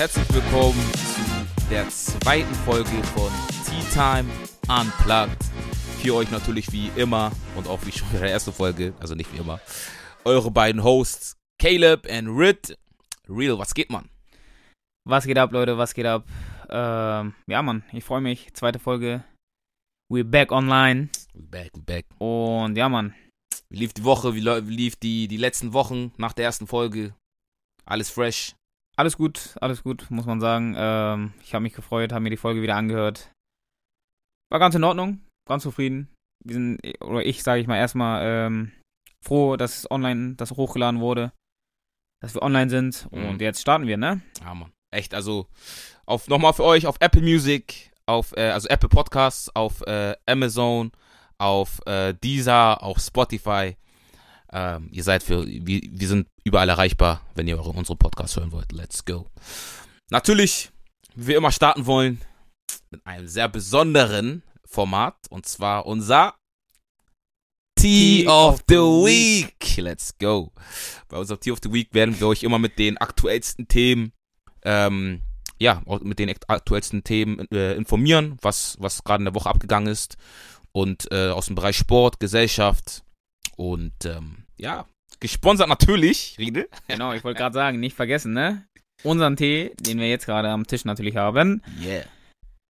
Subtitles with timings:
[0.00, 3.30] herzlich willkommen zu der zweiten Folge von
[3.66, 4.30] Tea Time
[4.66, 5.36] Unplugged.
[6.00, 9.30] Für euch natürlich wie immer und auch wie schon in der ersten Folge, also nicht
[9.34, 9.60] wie immer,
[10.24, 12.78] eure beiden Hosts Caleb und Rit.
[13.28, 14.08] Real, was geht, man?
[15.06, 15.76] Was geht ab, Leute?
[15.76, 16.24] Was geht ab?
[16.70, 18.54] Ähm, ja, Mann, ich freue mich.
[18.54, 19.22] Zweite Folge.
[20.10, 21.10] We're back online.
[21.34, 22.06] We back, we back.
[22.16, 23.14] Und ja, Mann.
[23.68, 24.34] Wie lief die Woche?
[24.34, 27.12] Wie, wie lief die, die letzten Wochen nach der ersten Folge?
[27.84, 28.54] Alles fresh?
[29.00, 30.74] Alles gut, alles gut, muss man sagen.
[30.76, 33.32] Ähm, ich habe mich gefreut, habe mir die Folge wieder angehört.
[34.50, 36.10] War ganz in Ordnung, ganz zufrieden.
[36.44, 38.72] Wir sind, oder ich sage ich mal erstmal, ähm,
[39.24, 41.32] froh, dass es online, dass hochgeladen wurde,
[42.20, 43.10] dass wir online sind.
[43.10, 43.24] Mhm.
[43.24, 44.20] Und jetzt starten wir, ne?
[44.42, 44.70] Ja, Mann.
[44.90, 45.46] Echt, also
[46.04, 50.92] auf nochmal für euch auf Apple Music, auf äh, also Apple Podcasts, auf äh, Amazon,
[51.38, 53.78] auf äh, Deezer, auf Spotify.
[54.52, 58.52] Ähm, ihr seid für, wir, wir sind überall erreichbar, wenn ihr eure, unsere Podcasts hören
[58.52, 58.72] wollt.
[58.72, 59.26] Let's go.
[60.10, 60.70] Natürlich,
[61.14, 62.20] wie wir immer starten wollen,
[62.90, 66.34] mit einem sehr besonderen Format und zwar unser
[67.80, 69.76] Tea of the Week.
[69.78, 70.52] Let's go.
[71.08, 74.12] Bei unserem Tea of the Week werden wir euch immer mit den aktuellsten Themen,
[74.62, 75.22] ähm,
[75.58, 80.16] ja, mit den aktuellsten Themen äh, informieren, was, was gerade in der Woche abgegangen ist.
[80.72, 83.02] Und äh, aus dem Bereich Sport, Gesellschaft
[83.56, 84.86] und ähm, ja,
[85.20, 86.68] gesponsert natürlich, Riedel.
[86.88, 88.66] Genau, ich wollte gerade sagen, nicht vergessen, ne?
[89.02, 91.62] Unseren Tee, den wir jetzt gerade am Tisch natürlich haben.
[91.80, 92.04] Yeah.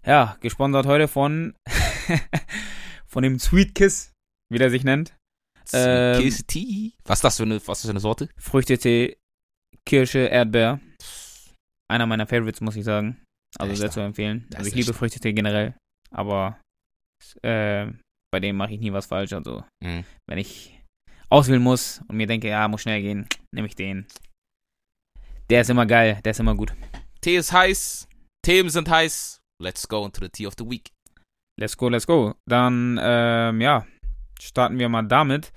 [0.07, 1.55] Ja, gesponsert heute von,
[3.07, 4.13] von dem Sweet Kiss,
[4.51, 5.15] wie der sich nennt.
[5.73, 6.93] Ähm, Kiss Tea.
[7.05, 8.29] Was ist das für eine, was ist das für eine Sorte?
[8.39, 9.17] Früchtetee,
[9.85, 10.81] Kirsche, Erdbeer.
[11.91, 13.21] Einer meiner Favorites, muss ich sagen.
[13.59, 14.47] Also sehr zu empfehlen.
[14.51, 14.95] das Also ich liebe.
[14.95, 15.75] Früchtetee generell,
[16.13, 16.61] aber
[17.43, 17.87] äh,
[18.33, 19.33] bei dem mache ich nie was falsch.
[19.33, 20.05] Also Mhm.
[20.29, 20.80] wenn ich
[21.31, 24.07] auswählen muss und mir denke, ja, muss schnell gehen, nehme ich den.
[25.49, 26.75] Der ist immer geil, der ist immer gut.
[27.21, 28.09] Tee ist heiß,
[28.45, 29.41] Themen sind heiß.
[29.63, 30.91] Let's go into the Tea of the Week.
[31.59, 32.35] Let's go, let's go.
[32.49, 33.87] Dann, ähm, ja,
[34.41, 35.53] starten wir mal damit.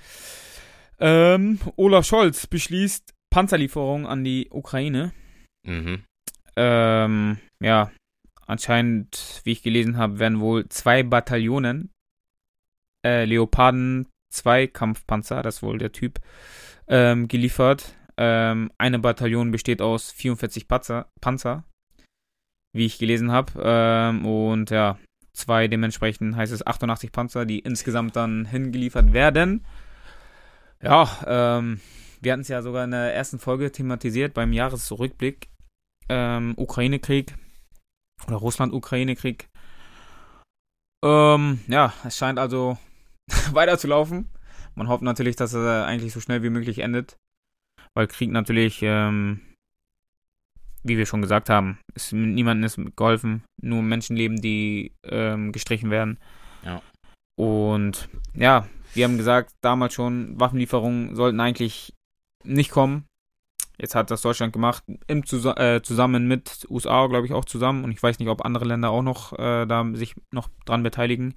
[1.00, 5.14] Ähm, Olaf Scholz beschließt Panzerlieferung an die Ukraine.
[5.66, 6.04] Mhm.
[6.56, 7.92] Ähm, ja,
[8.46, 11.92] anscheinend, wie ich gelesen habe, werden wohl zwei Bataillonen
[13.06, 16.20] äh, Leoparden 2 Kampfpanzer, das ist wohl der Typ,
[16.88, 17.96] ähm, geliefert.
[18.18, 21.64] Ähm, eine Bataillon besteht aus 44 Panzer, Panzer
[22.74, 23.54] wie ich gelesen habe.
[23.64, 24.98] Ähm, und ja,
[25.34, 29.66] zwei dementsprechend heißt es 88 Panzer, die insgesamt dann hingeliefert werden.
[30.82, 31.80] Ja, ähm,
[32.22, 35.50] wir hatten es ja sogar in der ersten Folge thematisiert beim Jahresrückblick.
[36.10, 37.36] Ähm, Ukraine-Krieg
[38.28, 39.48] oder Russland-Ukraine-Krieg.
[41.04, 42.78] Ähm, ja, es scheint also
[43.52, 44.30] weiterzulaufen.
[44.76, 47.18] Man hofft natürlich, dass er eigentlich so schnell wie möglich endet.
[47.96, 49.42] Weil Krieg natürlich, ähm,
[50.84, 53.44] wie wir schon gesagt haben, ist, niemandem ist geholfen.
[53.62, 56.20] Nur Menschenleben, die ähm, gestrichen werden.
[56.64, 56.82] Ja.
[57.36, 61.94] Und ja, wir haben gesagt, damals schon, Waffenlieferungen sollten eigentlich
[62.44, 63.06] nicht kommen.
[63.78, 67.84] Jetzt hat das Deutschland gemacht, im Zusa äh, zusammen mit USA, glaube ich, auch zusammen.
[67.84, 71.34] Und ich weiß nicht, ob andere Länder auch noch äh, da sich noch dran beteiligen.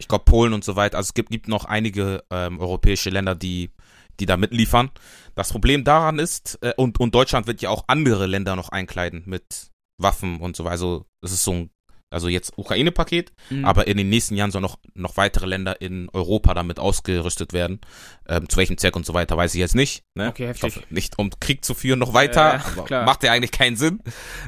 [0.00, 0.96] Ich glaube Polen und so weiter.
[0.96, 3.70] Also es gibt, gibt noch einige ähm, europäische Länder, die,
[4.18, 4.90] die da mitliefern.
[5.36, 9.22] Das Problem daran ist, äh, und, und Deutschland wird ja auch andere Länder noch einkleiden
[9.26, 10.72] mit Waffen und so weiter.
[10.72, 11.70] Also es ist so ein,
[12.12, 13.64] also jetzt Ukraine-Paket, Mhm.
[13.64, 17.80] aber in den nächsten Jahren sollen noch, noch weitere Länder in Europa damit ausgerüstet werden.
[18.26, 20.02] Ähm, zu welchem Zweck und so weiter, weiß ich jetzt nicht.
[20.16, 20.28] Ne?
[20.28, 20.76] Okay, heftig.
[20.76, 24.00] hoffe, nicht um Krieg zu führen noch weiter, Äh, macht ja eigentlich keinen Sinn.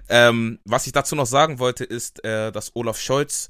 [0.09, 3.49] Ähm, was ich dazu noch sagen wollte, ist, äh, dass Olaf Scholz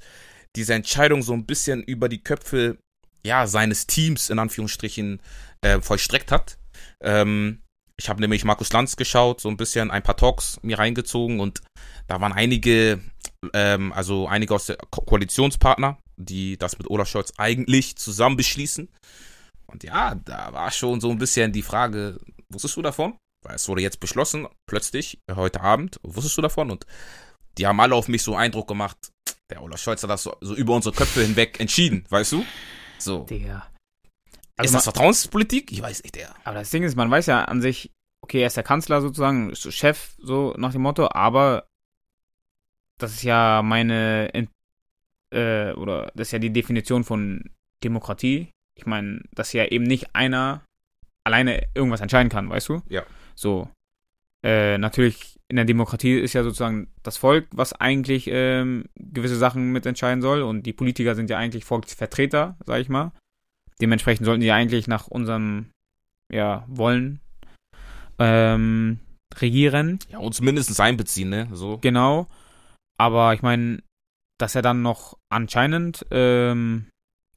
[0.55, 2.77] diese Entscheidung so ein bisschen über die Köpfe
[3.25, 5.21] ja, seines Teams in Anführungsstrichen
[5.61, 6.57] äh, vollstreckt hat.
[7.01, 7.61] Ähm,
[7.97, 11.61] ich habe nämlich Markus Lanz geschaut, so ein bisschen ein paar Talks mir reingezogen und
[12.07, 12.99] da waren einige,
[13.53, 18.89] ähm, also einige aus der Ko Koalitionspartner, die das mit Olaf Scholz eigentlich zusammen beschließen.
[19.67, 23.15] Und ja, da war schon so ein bisschen die Frage, wusstest du davon?
[23.45, 26.71] Weil es wurde jetzt beschlossen, plötzlich, heute Abend, wusstest du davon?
[26.71, 26.85] Und
[27.57, 29.11] die haben alle auf mich so Eindruck gemacht,
[29.53, 32.45] der Olaf Scholz hat das so, so über unsere Köpfe hinweg entschieden, weißt du?
[32.97, 33.25] So.
[33.29, 35.71] Ist Also das Vertrauenspolitik?
[35.71, 36.33] Ich weiß nicht, der.
[36.43, 37.91] Aber das Ding ist, man weiß ja an sich,
[38.21, 41.65] okay, er ist der Kanzler sozusagen, ist Chef, so nach dem Motto, aber
[42.99, 44.49] das ist ja meine, In-
[45.33, 47.49] äh, oder das ist ja die Definition von
[47.83, 48.51] Demokratie.
[48.75, 50.63] Ich meine, dass ja eben nicht einer
[51.25, 52.81] alleine irgendwas entscheiden kann, weißt du?
[52.89, 53.03] Ja.
[53.35, 53.69] So.
[54.43, 59.71] Äh, natürlich, in der Demokratie ist ja sozusagen das Volk, was eigentlich ähm, gewisse Sachen
[59.71, 63.11] mitentscheiden soll und die Politiker sind ja eigentlich Volksvertreter, sag ich mal.
[63.79, 65.67] Dementsprechend sollten die eigentlich nach unserem
[66.31, 67.19] ja, Wollen
[68.17, 68.97] ähm,
[69.35, 69.99] regieren.
[70.09, 71.47] Ja, uns mindestens einbeziehen, ne?
[71.53, 71.77] So.
[71.77, 72.27] Genau.
[72.97, 73.83] Aber ich meine,
[74.39, 76.87] dass er dann noch anscheinend ähm,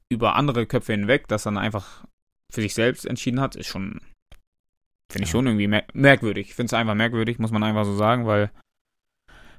[0.09, 2.03] über andere Köpfe hinweg, das dann einfach
[2.51, 4.01] für sich selbst entschieden hat, ist schon,
[5.11, 5.31] finde ich Ja.
[5.31, 6.47] schon irgendwie mer merkwürdig.
[6.49, 8.51] Ich finde es einfach merkwürdig, muss man einfach so sagen, weil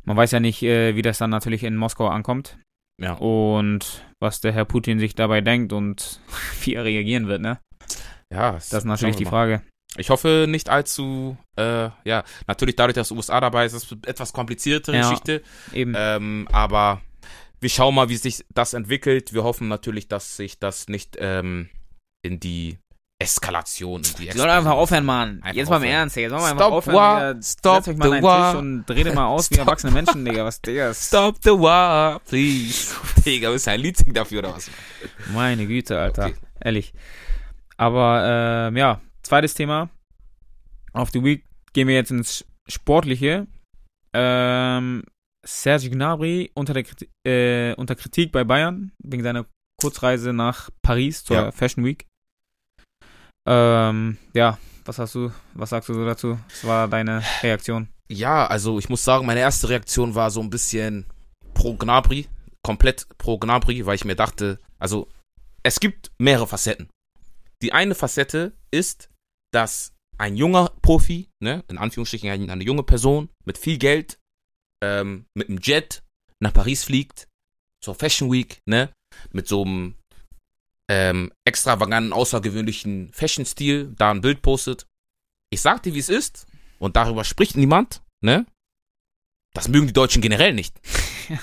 [0.05, 2.59] man weiß ja nicht, äh, wie das dann natürlich in Moskau ankommt
[3.01, 3.15] Ja.
[3.15, 6.21] und was der Herr Putin sich dabei denkt und
[6.65, 7.59] wie er reagieren wird, ne?
[8.33, 9.25] Ja, Das ist natürlich die.
[9.25, 9.63] Frage.
[9.97, 14.03] Ich hoffe nicht allzu, äh, ja, natürlich dadurch, dass USA dabei ist, ist es eine
[14.07, 15.03] etwas kompliziertere Ja.
[15.03, 15.43] Geschichte.
[15.73, 15.95] Eben.
[15.97, 17.01] Ähm, aber
[17.61, 19.33] wir schauen mal, wie sich das entwickelt.
[19.33, 21.71] Wir hoffen natürlich, dass sich das nicht ähm,
[22.23, 22.79] in die
[23.21, 25.43] Eskalation, die Soll einfach aufhören, Mann.
[25.43, 25.83] Einfach Jetzt mal im.
[25.91, 26.29] Ernst, Digga.
[26.31, 27.43] Soll Stop einfach aufhören, war, Digga.
[27.43, 28.53] stop Setzt euch mal the war.
[28.53, 29.67] Tisch und dreht mal aus wie Stop.
[29.67, 30.45] erwachsene Menschen, Digga.
[30.45, 30.95] Was, Digga?
[30.95, 32.95] Stop the war, please.
[33.25, 34.71] Digga, willst du ein Lied dafür oder was?
[35.35, 36.27] Meine Güte, Alter.
[36.27, 36.35] Okay.
[36.61, 36.93] Ehrlich.
[37.77, 39.91] Aber, ähm, ja, zweites Thema.
[40.93, 43.49] Auf die Week gehen wir jetzt ins Sportliche.
[44.13, 45.03] Ähm,
[45.45, 49.47] Serge Gnabry unter, der Kritik, äh, unter Kritik bei Bayern wegen seiner
[49.81, 51.53] Kurzreise nach Paris zur Ja.
[51.53, 52.07] Fashion Week.
[53.49, 56.39] Ähm, ja, was hast du, was sagst du so dazu?
[56.49, 57.89] Was war deine Reaktion?
[58.09, 61.07] Ja, also ich muss sagen, meine erste Reaktion war so ein bisschen
[61.55, 62.27] pro Gnabry,
[62.63, 65.09] komplett pro Gnabry, weil ich mir dachte, also
[65.63, 66.91] es gibt mehrere Facetten.
[67.63, 69.09] Die eine Facette ist,
[69.53, 74.19] dass ein junger Profi, ne, in Anführungsstrichen eine, eine junge Person mit viel Geld,
[74.85, 76.03] ähm, mit einem Jet
[76.41, 77.29] nach Paris fliegt,
[77.83, 78.91] zur Fashion Week, ne,
[79.33, 79.95] mit so einem
[80.89, 84.87] ähm, extravaganten, außergewöhnlichen Fashion-Stil, da ein Bild postet.
[85.51, 86.47] Ich sag dir, wie es ist,
[86.79, 88.47] und darüber spricht niemand, ne?
[89.55, 90.79] Das mögen die Deutschen generell nicht.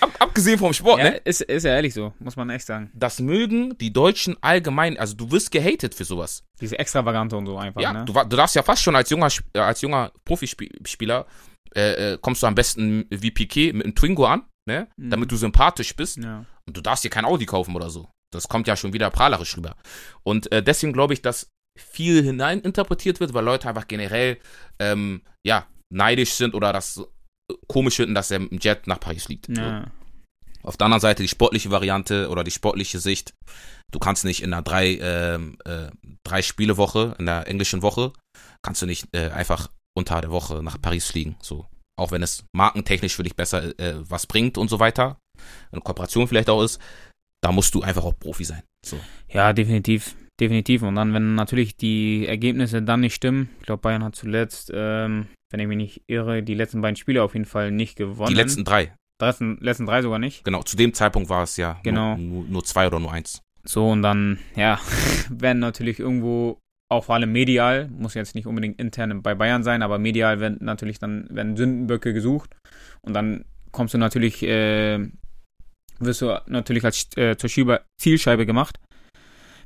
[0.00, 1.16] Ab, abgesehen vom Sport, ja, ne?
[1.24, 2.90] ist, ist ja ehrlich so, muss man echt sagen.
[2.94, 6.42] Das mögen die Deutschen allgemein, also du wirst gehatet für sowas.
[6.58, 8.04] Diese Extravagante und so einfach, Ja, ne?
[8.06, 11.26] du, du darfst ja fast schon als junger, äh, als junger Profispieler,
[11.74, 14.88] äh, äh, kommst du am besten wie Piquet mit einem Twingo an, ne?
[14.96, 15.10] Mhm.
[15.10, 16.16] Damit du sympathisch bist.
[16.16, 16.46] ja.
[16.66, 18.08] Und du darfst dir kein Audi kaufen oder so.
[18.32, 19.76] Das kommt ja schon wieder prahlerisch rüber.
[20.22, 21.48] Und äh, deswegen glaube ich, dass
[21.78, 24.38] viel hineininterpretiert wird, weil Leute einfach generell,
[24.78, 29.24] ähm, ja, neidisch sind oder das äh, komisch finden, dass er dem Jet nach Paris
[29.24, 29.46] fliegt.
[29.46, 29.60] So.
[29.60, 29.90] ja.
[30.62, 33.34] Auf der anderen Seite die sportliche Variante oder die sportliche Sicht.
[33.90, 35.90] Du kannst nicht in einer drei, ähm, äh,
[36.22, 38.12] drei Spiele Woche, in der englischen Woche,
[38.62, 41.36] kannst du nicht äh, einfach unter der Woche nach Paris fliegen.
[41.40, 41.66] So.
[41.98, 45.18] Auch wenn es markentechnisch für dich besser äh, was bringt und so weiter.
[45.72, 46.78] Eine Kooperation vielleicht auch ist.
[47.42, 48.62] Da musst du einfach auch Profi sein.
[48.84, 48.98] So.
[49.28, 50.14] Ja, definitiv.
[50.40, 50.82] Definitiv.
[50.82, 55.26] Und dann, wenn natürlich die Ergebnisse dann nicht stimmen, ich glaube, Bayern hat zuletzt, ähm,
[55.50, 58.28] wenn ich mich nicht irre, die letzten beiden Spiele auf jeden Fall nicht gewonnen.
[58.28, 58.94] Die letzten drei.
[59.20, 60.44] letzten, letzten drei sogar nicht.
[60.44, 60.62] Genau.
[60.62, 62.16] Zu dem Zeitpunkt war es ja Genau.
[62.16, 63.42] nur, nur, nur zwei oder nur eins.
[63.64, 64.80] So, und dann, ja,
[65.28, 66.58] werden natürlich irgendwo,
[66.90, 70.58] auch vor allem medial, muss jetzt nicht unbedingt intern bei Bayern sein, aber medial werden
[70.62, 72.56] natürlich dann, werden Sündenböcke gesucht.
[73.02, 75.06] Und dann kommst du natürlich, äh,
[76.00, 78.78] wirst du natürlich als äh, zur Schieber Zielscheibe gemacht.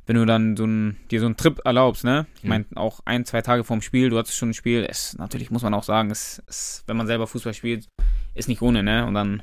[0.07, 2.27] Wenn du dann so ein, dir so einen Trip erlaubst, ne?
[2.37, 2.49] Ich Mhm.
[2.49, 5.63] meine, auch ein, zwei Tage vorm Spiel, du hattest schon ein Spiel, es, natürlich muss
[5.63, 7.87] man auch sagen, es, es, wenn man selber Fußball spielt,
[8.35, 9.05] ist nicht ohne, ne?
[9.07, 9.41] Und dann,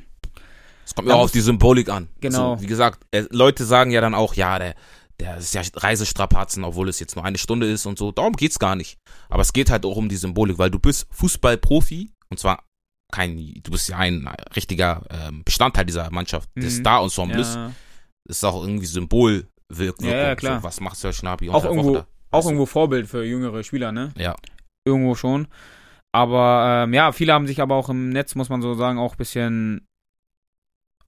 [0.85, 2.09] Es kommt ja auch auf die Symbolik an.
[2.21, 2.53] Genau.
[2.53, 4.75] Also, wie gesagt, äh, Leute sagen ja dann auch, ja, der,
[5.19, 8.13] der ist ja Reisestrapazen, obwohl es jetzt nur eine Stunde ist und so.
[8.13, 8.99] Darum geht's gar nicht.
[9.29, 12.63] Aber es geht halt auch um die Symbolik, weil du bist Fußballprofi und zwar
[13.13, 14.27] kein, du bist ja ein
[14.57, 16.49] richtiger ähm, Bestandteil dieser Mannschaft.
[16.57, 16.63] Mhm.
[16.63, 17.73] des Star-Ensembles ja,
[18.29, 20.09] ist auch irgendwie Symbolwirkung.
[20.09, 20.59] Ja, ja, klar.
[20.59, 22.07] So, was macht Sir Schnabi Auch Woche irgendwo- da?
[22.33, 22.49] auch du?
[22.49, 24.13] irgendwo Vorbild für jüngere Spieler, ne?
[24.17, 24.35] Ja.
[24.85, 25.47] Irgendwo schon.
[26.15, 29.13] Aber ähm, ja, viele haben sich aber auch im Netz, muss man so sagen, auch
[29.13, 29.87] ein bisschen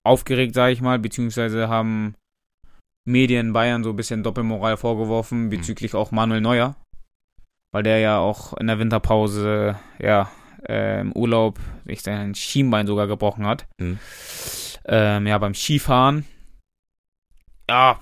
[0.03, 2.15] aufgeregt, sage ich mal, beziehungsweise haben
[3.07, 6.77] Medien Bayern so ein bisschen Doppelmoral vorgeworfen bezüglich auch Manuel Neuer,
[7.73, 10.31] weil der ja auch in der Winterpause, ja,
[10.69, 13.67] äh, im Urlaub sich sein Schienbein sogar gebrochen hat.
[13.79, 13.99] Mhm.
[14.87, 16.25] Ähm, ja, beim Skifahren.
[17.69, 17.99] Ja,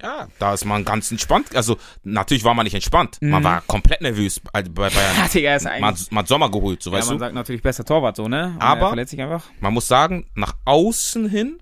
[0.00, 1.56] Ja, da ist man ganz entspannt.
[1.56, 3.18] Also, natürlich war man nicht entspannt.
[3.20, 3.44] Man Mhm.
[3.46, 4.92] war komplett nervös bei Bayern.
[4.94, 5.80] ja Digga, ist Man,
[6.10, 7.24] man hat Sommer geholt, so Ja, weißt man du.
[7.24, 8.52] sagt natürlich besser Torwart so, ne?
[8.54, 9.44] Und Aber- er verletzt sich einfach.
[9.58, 11.58] man muss sagen, nach außen hin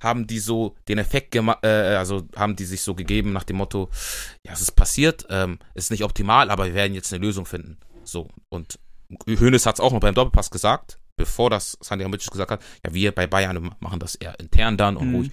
[0.00, 3.56] haben die so den Effekt gemacht, äh, also haben die sich so gegeben nach dem
[3.56, 3.88] Motto,
[4.46, 7.78] ja, es ist passiert, ähm, ist nicht optimal, aber wir werden jetzt eine Lösung finden.
[8.04, 8.78] So, und
[9.26, 12.92] Hönes hat es auch noch beim Doppelpass gesagt, bevor das Sandy Hamicic gesagt hat, ja,
[12.94, 15.14] wir bei Bayern machen das eher intern dann und Mhm.
[15.14, 15.30] ruhig.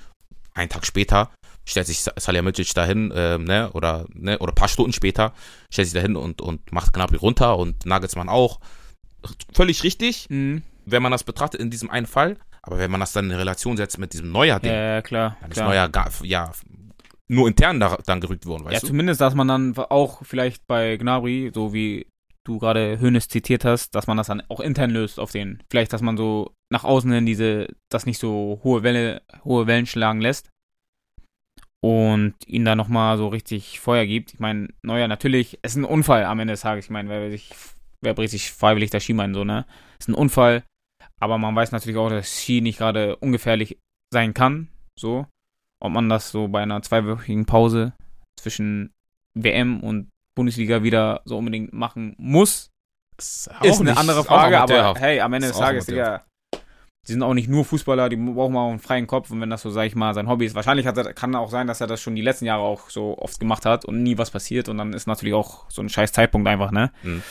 [0.53, 1.29] Einen Tag später
[1.65, 5.33] stellt sich Salihamidzic dahin, ähm, ne, oder, ne, oder ein paar Stunden später
[5.71, 8.59] stellt sich dahin und, und macht Gnabry runter und Nagelsmann auch.
[9.53, 10.63] Völlig richtig Mhm.
[10.85, 13.77] wenn man das betrachtet in diesem einen Fall, aber wenn man das dann in Relation
[13.77, 15.37] setzt mit diesem Neuer-Ding, Ja, ja, klar.
[15.41, 15.67] dann ist klar.
[15.69, 16.51] Neuer gar, ja,
[17.27, 18.87] nur intern da, dann gerückt worden, ja, weißt du?
[18.87, 22.07] zumindest, dass man dann auch vielleicht bei Gnabry, so wie
[22.45, 25.61] du gerade Hönes zitiert hast, dass man das dann auch intern löst auf den.
[25.69, 29.85] Vielleicht, dass man so nach außen hin diese, das nicht so hohe Welle, hohe Wellen
[29.85, 30.49] schlagen lässt.
[31.81, 34.33] Und ihn da nochmal so richtig Feuer gibt.
[34.33, 36.85] Ich meine, Neuer, natürlich, es ist ein Unfall am Ende des Tages.
[36.85, 37.51] Ich meine, wer, sich,
[38.01, 39.65] wer bricht sich freiwillig das Skibein so, ne?
[39.97, 40.63] Es ist ein Unfall.
[41.21, 43.77] Aber man weiß natürlich auch, dass Ski nicht gerade ungefährlich
[44.13, 44.67] sein kann.
[44.99, 45.25] So.
[45.81, 47.93] Ob man das so bei einer zweiwöchigen Pause
[48.37, 48.91] zwischen
[49.33, 52.71] WM und Bundesliga wieder so unbedingt machen muss,
[53.17, 54.57] ist, ist eine andere Frage.
[54.57, 56.23] Aber hey, am Ende des Tages, Digga,
[57.05, 59.31] die sind auch nicht nur Fußballer, die brauchen auch einen freien Kopf.
[59.31, 61.67] Und wenn das so, sag ich mal, sein Hobby ist, wahrscheinlich er, kann auch sein,
[61.67, 64.31] dass er das schon die letzten Jahre auch so oft gemacht hat und nie was
[64.31, 64.69] passiert.
[64.69, 66.93] Und dann ist natürlich auch so ein scheiß Zeitpunkt einfach, ne?
[67.03, 67.21] Mhm.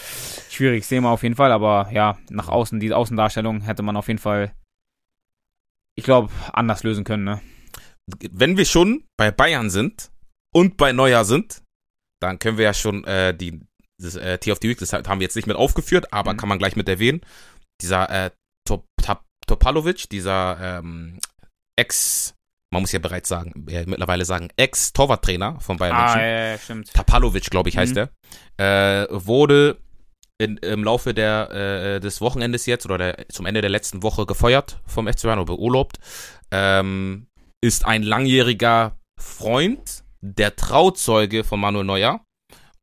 [0.51, 1.51] Schwierig, sehen wir auf jeden Fall.
[1.51, 4.53] Aber ja, nach außen, diese Außendarstellung hätte man auf jeden Fall,
[5.95, 7.41] ich glaube, anders lösen können, ne?
[8.31, 10.11] Wenn wir schon bei Bayern sind
[10.53, 11.63] und bei Neujahr sind,
[12.21, 13.61] dann können wir ja schon äh, die
[14.01, 16.37] das äh, Tier of the Week, das haben wir jetzt nicht mit aufgeführt, aber mhm.
[16.37, 17.21] kann man gleich mit erwähnen.
[17.81, 18.31] Dieser äh,
[18.65, 21.19] Top, Top, Topalovic, dieser ähm,
[21.77, 22.35] Ex,
[22.73, 26.21] man muss ja bereits sagen, äh, mittlerweile sagen, Ex-Torwarttrainer von Bayern München.
[26.21, 26.93] Ah, ja, ja, stimmt.
[26.93, 28.09] Tapalovic, glaube ich, heißt mhm.
[28.57, 29.05] er.
[29.05, 29.79] Äh, wurde
[30.39, 34.27] in, im Laufe der, äh, des Wochenendes jetzt oder der, zum Ende der letzten Woche
[34.27, 35.99] gefeuert vom FC Bayern oder beurlaubt.
[36.51, 37.27] Ähm,
[37.61, 42.25] ist ein langjähriger Freund, der Trauzeuge von Manuel Neuer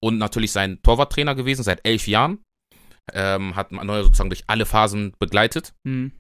[0.02, 2.40] und natürlich sein Torwarttrainer gewesen seit elf Jahren.
[3.14, 5.74] Ähm, hat Neuer sozusagen durch alle Phasen begleitet.
[5.84, 6.12] Mhm.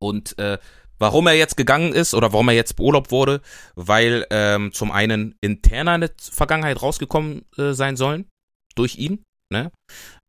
[0.00, 0.58] Und äh,
[0.98, 3.40] warum er jetzt gegangen ist oder warum er jetzt beurlaubt wurde,
[3.74, 8.26] weil ähm, zum einen interner in der Vergangenheit rausgekommen äh, sein sollen
[8.74, 9.70] durch ihn, ne?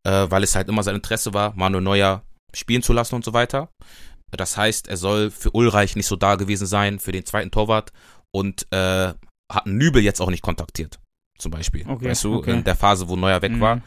[0.06, 2.22] Äh, weil es halt immer sein Interesse war, Manuel Neuer
[2.54, 3.68] spielen zu lassen und so weiter.
[4.30, 7.92] Das heißt, er soll für Ulreich nicht so da gewesen sein, für den zweiten Torwart
[8.34, 9.14] und äh,
[9.50, 10.98] hat Nübel jetzt auch nicht kontaktiert,
[11.38, 11.88] zum Beispiel.
[11.88, 12.52] Okay, weißt du, okay.
[12.52, 13.60] in der Phase, wo Neuer weg mhm.
[13.60, 13.82] war,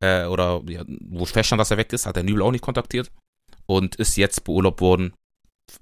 [0.00, 3.10] äh, oder ja, wo feststand, dass er weg ist, hat er Nübel auch nicht kontaktiert
[3.66, 5.12] und ist jetzt beurlaubt worden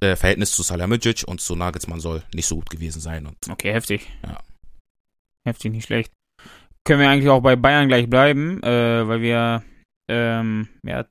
[0.01, 3.27] äh, Verhältnis zu Salamidzic und zu Nagelsmann soll nicht so gut gewesen sein.
[3.27, 4.09] Und, okay, heftig.
[4.23, 4.41] Ja.
[5.45, 6.13] Heftig, nicht schlecht.
[6.85, 9.63] Können wir eigentlich auch bei Bayern gleich bleiben, äh, weil wir
[10.09, 11.05] ähm, ja,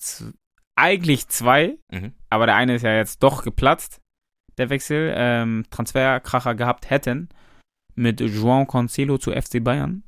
[0.76, 2.14] eigentlich zwei, mhm.
[2.30, 4.00] aber der eine ist ja jetzt doch geplatzt,
[4.58, 7.30] der Wechsel, ähm, Transferkracher gehabt hätten
[7.96, 10.04] mit João Cancelo zu FC Bayern.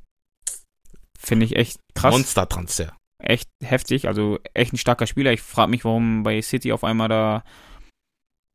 [1.17, 2.13] Finde ich echt krass.
[2.13, 2.95] Monster-Transfer.
[3.19, 5.31] Echt heftig, also echt ein starker Spieler.
[5.31, 7.43] Ich frage mich, warum bei City auf einmal da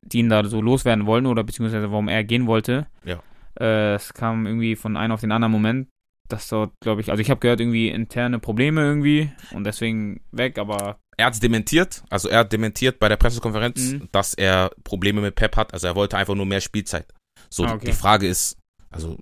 [0.02, 2.86] die ihn da so loswerden wollen oder beziehungsweise warum er gehen wollte.
[3.04, 3.22] Ja.
[3.58, 5.88] Äh, es kam irgendwie von einem auf den anderen Moment.
[6.28, 10.58] Das dort, glaube ich, also ich habe gehört, irgendwie interne Probleme irgendwie und deswegen weg,
[10.58, 10.98] aber.
[11.16, 14.08] Er hat es dementiert, also er hat dementiert bei der Pressekonferenz, mhm.
[14.12, 17.12] dass er Probleme mit Pep hat, also er wollte einfach nur mehr Spielzeit.
[17.50, 17.86] So, ah, okay.
[17.86, 18.56] die Frage ist,
[18.90, 19.16] also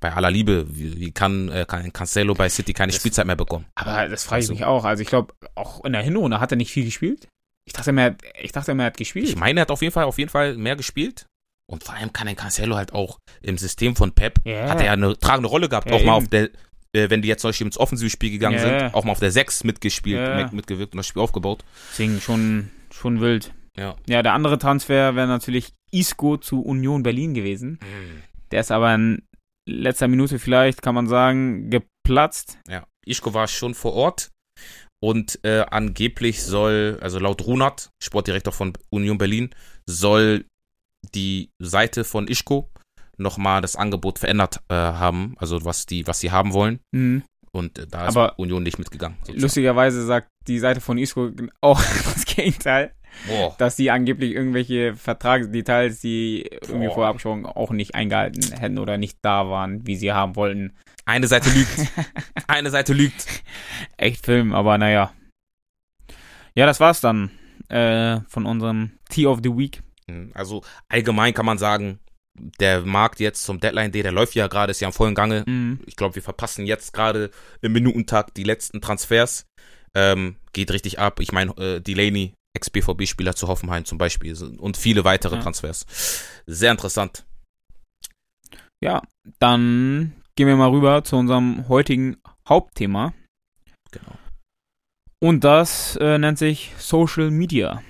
[0.00, 3.36] bei aller Liebe, wie, wie kann, äh, kann Cancelo bei City keine das, Spielzeit mehr
[3.36, 3.66] bekommen?
[3.74, 4.84] Aber das frage ich also, mich auch.
[4.84, 7.28] Also ich glaube, auch in der Hinrunde hat er nicht viel gespielt.
[7.64, 9.28] Ich dachte, er hat, ich dachte, er hat gespielt.
[9.28, 11.26] Ich meine, er hat auf jeden Fall, auf jeden Fall mehr gespielt.
[11.70, 14.70] Und vor allem kann ein Cancelo halt auch im System von Pep, yeah.
[14.70, 16.06] hat er ja eine tragende Rolle gehabt, ja, auch eben.
[16.06, 16.44] mal auf der,
[16.94, 18.80] äh, wenn die jetzt zum Beispiel ins Offensivspiel gegangen yeah.
[18.80, 20.42] sind, auch mal auf der 6 mitgespielt, yeah.
[20.42, 21.64] mit, mitgewirkt und das Spiel aufgebaut.
[21.92, 23.52] Deswegen schon, schon wild.
[23.76, 23.96] Ja.
[24.08, 27.78] Ja, der andere Transfer wäre natürlich Isco zu Union Berlin gewesen.
[27.82, 28.17] Mhm.
[28.50, 29.22] Der ist aber in
[29.68, 32.58] letzter Minute vielleicht, kann man sagen, geplatzt.
[32.68, 34.30] Ja, Isco war schon vor Ort
[35.00, 39.50] und äh, angeblich soll, also laut Runert, Sportdirektor von Union Berlin,
[39.86, 40.44] soll
[41.14, 42.68] die Seite von Ischko
[43.16, 46.80] nochmal das Angebot verändert äh, haben, also was die, was sie haben wollen.
[46.92, 47.22] Mhm.
[47.52, 49.16] Und äh, da ist Aber Union nicht mitgegangen.
[49.20, 49.42] Sozusagen.
[49.42, 51.82] Lustigerweise sagt die Seite von Isco auch
[52.14, 52.92] das Gegenteil.
[53.26, 53.54] Boah.
[53.58, 56.94] Dass die angeblich irgendwelche Vertragsdetails, die irgendwie Boah.
[56.94, 60.74] vorher schon auch nicht eingehalten hätten oder nicht da waren, wie sie haben wollten.
[61.04, 61.86] Eine Seite lügt.
[62.46, 63.26] Eine Seite lügt.
[63.96, 65.12] Echt Film, aber naja.
[66.54, 67.30] Ja, das war's dann
[67.68, 69.82] äh, von unserem Tea of the Week.
[70.06, 71.98] Mhm, also allgemein kann man sagen,
[72.60, 75.44] der Markt jetzt zum Deadline Day, der läuft ja gerade, ist ja im vollen Gange.
[75.46, 75.80] Mhm.
[75.86, 79.46] Ich glaube, wir verpassen jetzt gerade im Minutentakt die letzten Transfers.
[79.94, 81.20] Ähm, geht richtig ab.
[81.20, 85.42] Ich meine, äh, Delaney, Ex-BVB-Spieler zu Hoffenheim zum Beispiel und viele weitere ja.
[85.42, 85.86] Transfers.
[86.46, 87.24] Sehr interessant.
[88.80, 89.02] Ja,
[89.38, 92.16] dann gehen wir mal rüber zu unserem heutigen
[92.48, 93.12] Hauptthema.
[93.90, 94.16] Genau.
[95.20, 97.82] Und das äh, nennt sich Social Media.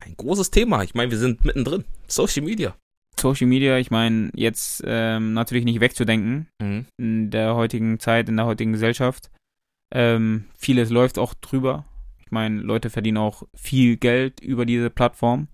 [0.00, 0.82] Ein großes Thema.
[0.82, 1.84] Ich meine, wir sind mittendrin.
[2.08, 2.74] Social Media.
[3.18, 6.86] Social Media, ich meine, jetzt ähm, natürlich nicht wegzudenken mhm.
[6.98, 9.30] in der heutigen Zeit, in der heutigen Gesellschaft.
[9.94, 11.84] Ähm, vieles läuft auch drüber.
[12.32, 15.48] Ich meine, Leute verdienen auch viel Geld über diese Plattform.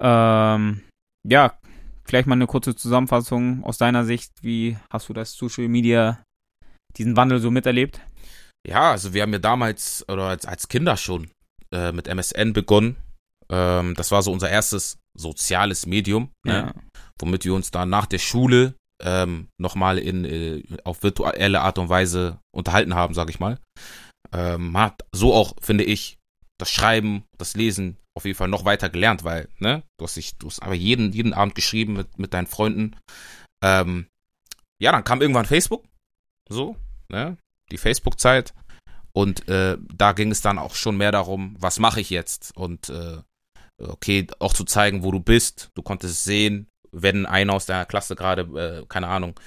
[0.00, 0.82] Ähm,
[1.24, 1.60] ja,
[2.04, 4.32] vielleicht mal eine kurze Zusammenfassung aus deiner Sicht.
[4.42, 6.24] Wie hast du das Social Media,
[6.96, 8.00] diesen Wandel so miterlebt?
[8.66, 11.30] Ja, also wir haben ja damals oder als, als Kinder schon
[11.72, 12.96] äh, mit MSN begonnen.
[13.48, 16.52] Ähm, das war so unser erstes soziales Medium, ne?
[16.52, 16.74] Ja.
[17.20, 21.88] womit wir uns dann nach der Schule ähm, nochmal in äh, auf virtuelle Art und
[21.88, 23.60] Weise unterhalten haben, sag ich mal.
[24.32, 26.18] Ähm, hat so auch, finde ich,
[26.58, 30.36] das Schreiben, das Lesen auf jeden Fall noch weiter gelernt, weil, ne, du hast dich,
[30.38, 32.96] du hast aber jeden, jeden Abend geschrieben mit, mit deinen Freunden.
[33.62, 34.06] Ähm,
[34.80, 35.84] ja, dann kam irgendwann Facebook,
[36.48, 36.76] so,
[37.08, 37.36] ne,
[37.70, 38.54] die Facebook-Zeit.
[39.12, 42.54] Und äh, da ging es dann auch schon mehr darum, was mache ich jetzt?
[42.56, 43.18] Und äh,
[43.78, 45.70] okay, auch zu zeigen, wo du bist.
[45.74, 48.42] Du konntest sehen, wenn einer aus deiner Klasse gerade,
[48.82, 49.38] äh, keine Ahnung,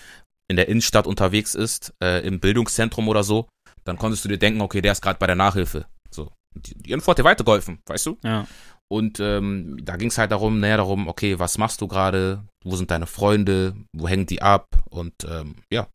[0.47, 3.47] in der Innenstadt unterwegs ist, äh, im Bildungszentrum oder so,
[3.89, 5.85] dann konntest du dir denken, okay, der ist gerade bei der Nachhilfe.
[6.09, 6.31] So.
[6.55, 8.17] Die, die Info hat dir weitergeholfen, weißt du?
[8.23, 8.47] Ja.
[8.91, 12.43] Und ähm, da ging es halt darum, näher darum, okay, was machst du gerade?
[12.63, 13.75] Wo sind deine Freunde?
[13.95, 14.65] Wo hängen die ab?
[14.89, 15.87] Und ähm, ja.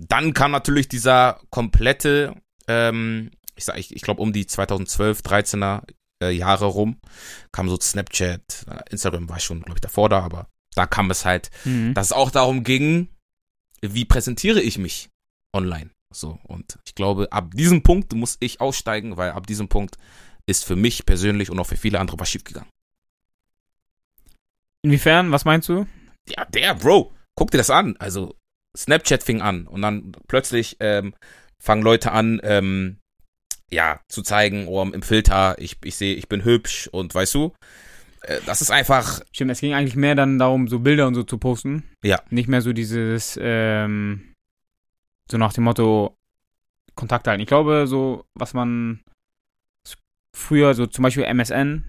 [0.00, 2.34] Dann kam natürlich dieser komplette,
[2.68, 5.82] ähm, ich sag, ich, ich glaube um die 2012, 13er
[6.22, 7.00] äh, Jahre rum,
[7.52, 11.50] kam so Snapchat, Instagram war schon, glaube ich, davor da, aber da kam es halt,
[11.64, 11.94] Mhm.
[11.94, 13.08] dass es auch darum ging,
[13.80, 15.08] wie präsentiere ich mich
[15.56, 15.90] online.
[16.14, 19.96] So, und ich glaube, ab diesem Punkt muss ich aussteigen, weil ab diesem Punkt
[20.46, 22.70] ist für mich persönlich und auch für viele andere was schiefgegangen.
[24.82, 25.86] Inwiefern, was meinst du?
[26.28, 27.96] Ja, der, Bro, guck dir das an.
[27.98, 28.36] Also,
[28.76, 31.14] Snapchat fing an und dann plötzlich ähm,
[31.62, 32.98] fangen Leute an, ähm,
[33.70, 37.52] ja, zu zeigen, oh, im Filter, ich, ich sehe, ich bin hübsch und weißt du,
[38.22, 41.22] äh, das ist einfach, Stimmt, es ging eigentlich mehr dann darum, so Bilder und so
[41.22, 41.84] zu posten.
[42.02, 42.22] Ja.
[42.30, 44.34] Nicht mehr so dieses, ähm,
[45.30, 46.16] so nach dem Motto
[46.94, 47.42] Kontakt halten.
[47.42, 49.00] Ich glaube, so, was man
[50.36, 51.84] früher, so zum Beispiel MSN,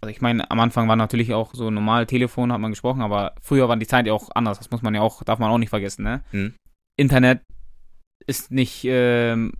[0.00, 3.34] also ich meine, am Anfang war natürlich auch so normal Telefon, hat man gesprochen, aber
[3.40, 4.58] früher war die Zeit ja auch anders.
[4.58, 6.22] Das muss man ja auch, darf man auch nicht vergessen, ne?
[6.32, 6.54] Mhm.
[6.96, 7.42] Internet
[8.26, 9.54] ist nicht, ähm,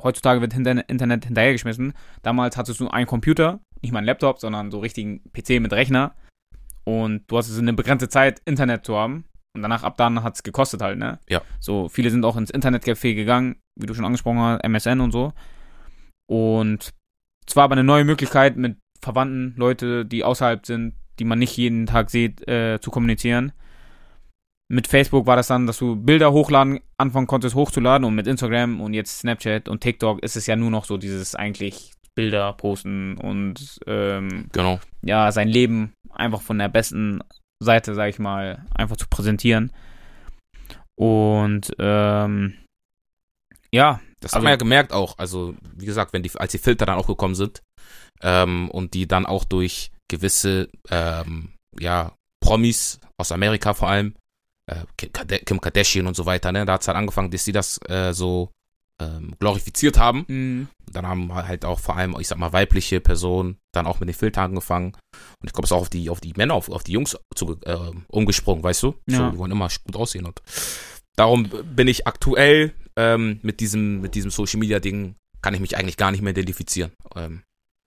[0.00, 1.94] heutzutage wird hinter Internet hinterhergeschmissen.
[2.22, 6.14] Damals hattest du einen Computer, nicht mal einen Laptop, sondern so richtigen PC mit Rechner.
[6.84, 9.24] Und du hast eine begrenzte Zeit, Internet zu haben.
[9.56, 11.18] Und danach, ab dann hat es gekostet halt, ne?
[11.28, 11.42] Ja.
[11.58, 15.32] So, viele sind auch ins Internetcafé gegangen, wie du schon angesprochen hast, MSN und so.
[16.26, 16.92] Und
[17.46, 21.56] es war aber eine neue Möglichkeit, mit Verwandten, Leute, die außerhalb sind, die man nicht
[21.56, 23.52] jeden Tag sieht, äh, zu kommunizieren.
[24.68, 28.80] Mit Facebook war das dann, dass du Bilder hochladen, anfangen konntest hochzuladen und mit Instagram
[28.80, 33.16] und jetzt Snapchat und TikTok ist es ja nur noch so dieses eigentlich Bilder posten
[33.18, 34.80] und ähm, genau.
[35.02, 37.20] ja, sein Leben einfach von der besten
[37.62, 39.72] Seite, sag ich mal, einfach zu präsentieren.
[40.98, 42.54] Und ähm,
[43.72, 45.18] ja, Das Also- hat man ja gemerkt auch.
[45.18, 47.62] Also, wie gesagt, wenn die, als die Filter dann auch gekommen sind
[48.22, 54.14] ähm, und die dann auch durch gewisse ähm, ja, Promis aus Amerika vor allem,
[54.70, 57.78] äh, Kim, Kardashian und so weiter, ne, da hat es halt angefangen, dass sie das
[57.88, 58.50] äh, so
[59.00, 60.24] ähm, glorifiziert haben.
[60.28, 64.08] mh, Dann haben halt auch vor allem, ich sag mal, weibliche Personen dann auch mit
[64.08, 64.92] den Filtern angefangen.
[65.40, 67.16] Und ich glaube, es ist auch auf die, auf die Männer, auf, auf die Jungs
[67.34, 67.76] zu, äh,
[68.08, 68.94] umgesprungen, weißt du?
[69.08, 69.18] Ja.
[69.18, 70.26] So, die wollen immer gut aussehen.
[70.26, 70.42] Und
[71.16, 75.76] darum bin ich aktuell ähm, mit diesem, mit diesem Social Media Ding, kann ich mich
[75.76, 76.92] eigentlich gar nicht mehr identifizieren.
[77.14, 77.42] Ähm,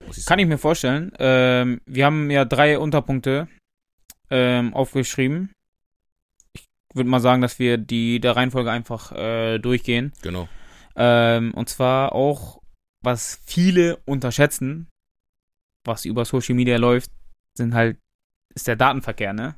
[0.08, 1.12] ich kann ich mir vorstellen.
[1.18, 3.48] Ähm, wir haben ja drei Unterpunkte
[4.30, 5.52] ähm, aufgeschrieben.
[6.54, 10.12] Ich würde mal sagen, dass wir die der Reihenfolge einfach äh, durchgehen.
[10.22, 10.48] Genau.
[10.96, 12.60] Ähm, und zwar auch,
[13.02, 14.88] was viele unterschätzen,
[15.84, 17.10] was über Social Media läuft,
[17.54, 17.98] sind halt,
[18.54, 19.56] ist der Datenverkehr, ne?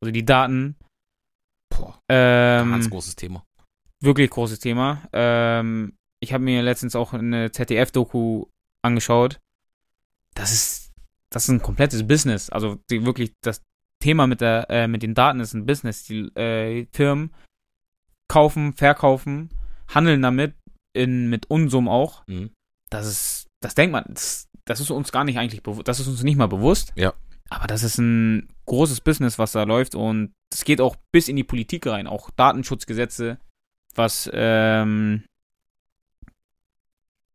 [0.00, 0.76] Also die Daten,
[1.70, 3.44] Boah, ähm, ganz großes Thema.
[4.00, 5.02] wirklich großes Thema.
[5.12, 8.46] Ähm, ich habe mir letztens auch eine ZDF-Doku
[8.82, 9.40] angeschaut.
[10.34, 10.92] Das ist,
[11.30, 12.50] das ist ein komplettes Business.
[12.50, 13.62] Also die, wirklich, das
[14.00, 16.04] Thema mit der, äh, mit den Daten ist ein Business.
[16.04, 17.32] Die äh, Firmen
[18.28, 19.50] kaufen, verkaufen,
[19.88, 20.54] handeln damit
[20.92, 22.26] in, mit Unsummen auch.
[22.26, 22.50] Mhm.
[22.90, 26.08] Das ist, das denkt man, das, das ist uns gar nicht eigentlich bewusst, das ist
[26.08, 26.92] uns nicht mal bewusst.
[26.96, 27.12] Ja.
[27.50, 31.36] Aber das ist ein großes Business, was da läuft und es geht auch bis in
[31.36, 33.38] die Politik rein, auch Datenschutzgesetze,
[33.94, 35.24] was, ähm,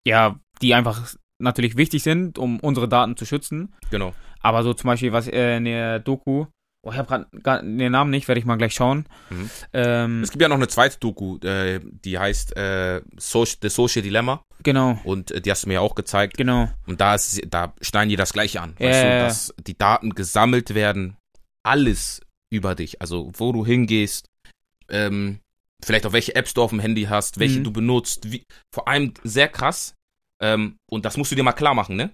[0.05, 3.73] ja, die einfach natürlich wichtig sind, um unsere Daten zu schützen.
[3.91, 4.13] Genau.
[4.41, 6.47] Aber so zum Beispiel, was äh, in der Doku,
[6.83, 9.05] oh, ich habe gerade den Namen nicht, werde ich mal gleich schauen.
[9.29, 9.49] Mhm.
[9.73, 14.01] Ähm, Es gibt ja noch eine zweite Doku, äh, die heißt äh, Social, The Social
[14.01, 14.41] Dilemma.
[14.63, 16.37] genau, Und äh, die hast du mir ja auch gezeigt.
[16.37, 16.69] genau.
[16.87, 18.75] Und da, ist, da schneiden die das Gleiche an.
[18.79, 21.17] Weißt du, dass die Daten gesammelt werden,
[21.63, 23.01] alles über dich.
[23.01, 24.27] Also wo du hingehst,
[24.89, 25.39] ähm,
[25.83, 27.63] vielleicht auch welche Apps du auf dem Handy hast, welche Mhm.
[27.65, 28.31] du benutzt.
[28.31, 29.95] Wie, vor allem sehr krass.
[30.41, 32.11] Ähm, und das musst du dir mal klar machen, ne?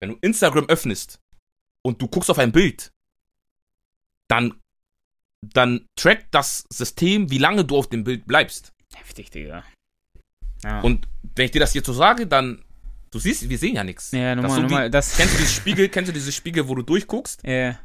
[0.00, 1.18] Wenn du Instagram öffnest
[1.84, 2.90] und du guckst auf ein Bild,
[4.30, 4.54] dann,
[5.54, 8.72] dann trackt das System, wie lange du auf dem Bild bleibst.
[8.94, 9.64] Heftig, Digga.
[10.64, 10.80] Ja.
[10.80, 12.62] Und wenn ich dir das jetzt so sage, dann,
[13.10, 14.10] du siehst, wir sehen ja nichts.
[14.12, 15.12] ja, das nochmal, so wie- nochmal, das.
[15.16, 17.78] Kennst du dieses Spiegel, kennst du dieses Spiegel, wo du durchguckst Ja,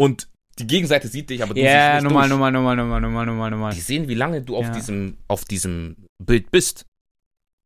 [0.00, 2.30] und die Gegenseite sieht dich, aber du ja, siehst nicht nochmal, durch.
[2.38, 3.72] nochmal, nochmal, nochmal, nochmal, nochmal, nochmal.
[3.74, 4.72] Die sehen, wie lange du auf Ja.
[4.72, 6.84] diesem, auf diesem Bild bist.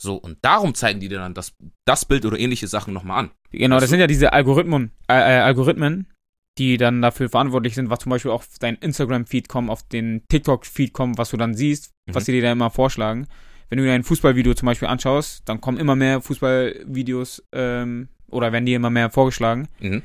[0.01, 1.53] So, und darum zeigen die dir dann das,
[1.87, 3.31] das Bild oder ähnliche Sachen nochmal an.
[3.51, 6.11] Genau, Weißt das sind ja diese Algorithmen, äh, äh, Algorithmen,
[6.59, 10.93] die dann dafür verantwortlich sind, was zum Beispiel auf dein Instagram-Feed kommt, auf den TikTok-Feed
[10.93, 12.27] kommt, was du dann siehst, was Mhm.
[12.27, 13.27] sie dir da immer vorschlagen.
[13.69, 18.53] Wenn du dir ein Fußballvideo zum Beispiel anschaust, dann kommen immer mehr Fußballvideos ähm, oder
[18.53, 19.69] werden dir immer mehr vorgeschlagen.
[19.81, 20.03] Mhm.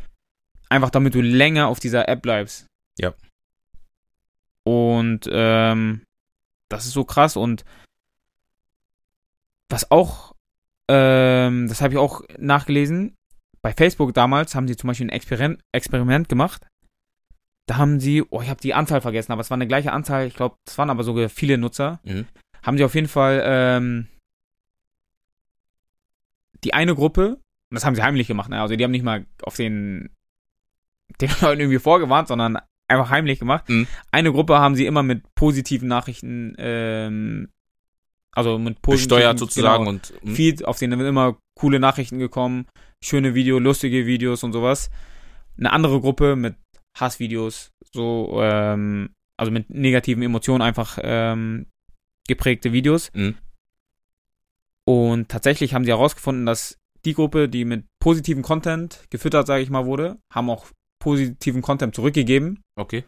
[0.70, 2.66] Einfach damit du länger auf dieser App bleibst.
[2.98, 3.14] Ja.
[4.64, 6.02] Und ähm,
[6.70, 7.64] das ist so krass und
[9.70, 10.34] was auch,
[10.88, 13.16] ähm, das habe ich auch nachgelesen,
[13.62, 16.65] bei Facebook damals haben sie zum Beispiel ein Experiment, Experiment gemacht.
[17.67, 20.26] Da haben sie, oh, ich habe die Anzahl vergessen, aber es war eine gleiche Anzahl,
[20.26, 22.00] ich glaube, es waren aber sogar viele Nutzer.
[22.04, 22.26] Mhm.
[22.63, 24.08] Haben sie auf jeden Fall ähm,
[26.63, 27.36] die eine Gruppe,
[27.69, 28.60] und das haben sie heimlich gemacht, ne?
[28.60, 30.10] also die haben nicht mal auf den,
[31.22, 33.69] den Leuten irgendwie vorgewarnt, sondern einfach heimlich gemacht.
[33.69, 33.88] Mhm.
[34.12, 37.50] Eine Gruppe haben sie immer mit positiven Nachrichten, ähm,
[38.32, 40.36] also mit positiven, Besteuert sozusagen genau, und mhm.
[40.36, 42.67] Feed, auf denen immer coole Nachrichten gekommen,
[43.04, 44.89] schöne Videos, lustige Videos und sowas.
[45.58, 46.56] Eine andere Gruppe mit
[46.98, 51.67] Hassvideos, so, ähm, also mit negativen Emotionen einfach ähm,
[52.28, 53.12] geprägte Videos.
[53.13, 53.36] Mhm.
[54.86, 59.69] Und tatsächlich haben sie herausgefunden, dass die Gruppe, die mit positiven Content gefüttert, sage ich
[59.69, 60.67] mal, wurde, haben auch
[61.00, 62.62] positiven Content zurückgegeben.
[62.76, 63.04] Okay.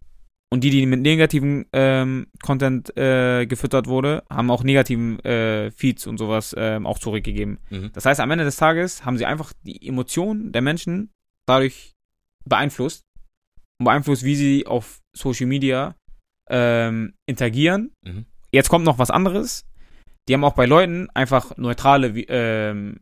[0.54, 6.08] Und die, die mit negativen ähm, Content äh, gefüttert wurde, haben auch negativen äh, Feeds
[6.08, 7.60] und sowas ähm, auch zurückgegeben.
[7.70, 7.92] Mhm.
[7.94, 11.10] Das heißt, am Ende des Tages haben sie einfach die Emotionen der Menschen
[11.48, 11.94] dadurch
[12.44, 13.04] beeinflusst
[13.80, 15.96] und beeinflusst, wie sie auf Social Media
[16.50, 17.94] ähm, interagieren.
[18.04, 18.26] Mhm.
[18.52, 19.66] Jetzt kommt noch was anderes.
[20.28, 23.00] Die haben auch bei Leuten einfach neutrale ähm,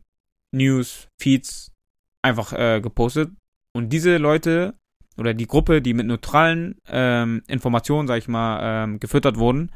[0.52, 1.72] News, Feeds
[2.22, 3.32] einfach äh, gepostet.
[3.72, 4.74] Und diese Leute
[5.16, 9.70] oder die Gruppe, die mit neutralen ähm, Informationen, sag ich mal, ähm, gefüttert wurden,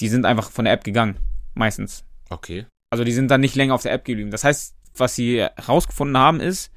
[0.00, 1.16] die sind einfach von der App gegangen.
[1.54, 2.04] Meistens.
[2.28, 2.66] Okay.
[2.90, 4.30] Also die sind dann nicht länger auf der App geblieben.
[4.30, 6.72] Das heißt, was sie herausgefunden haben, ist,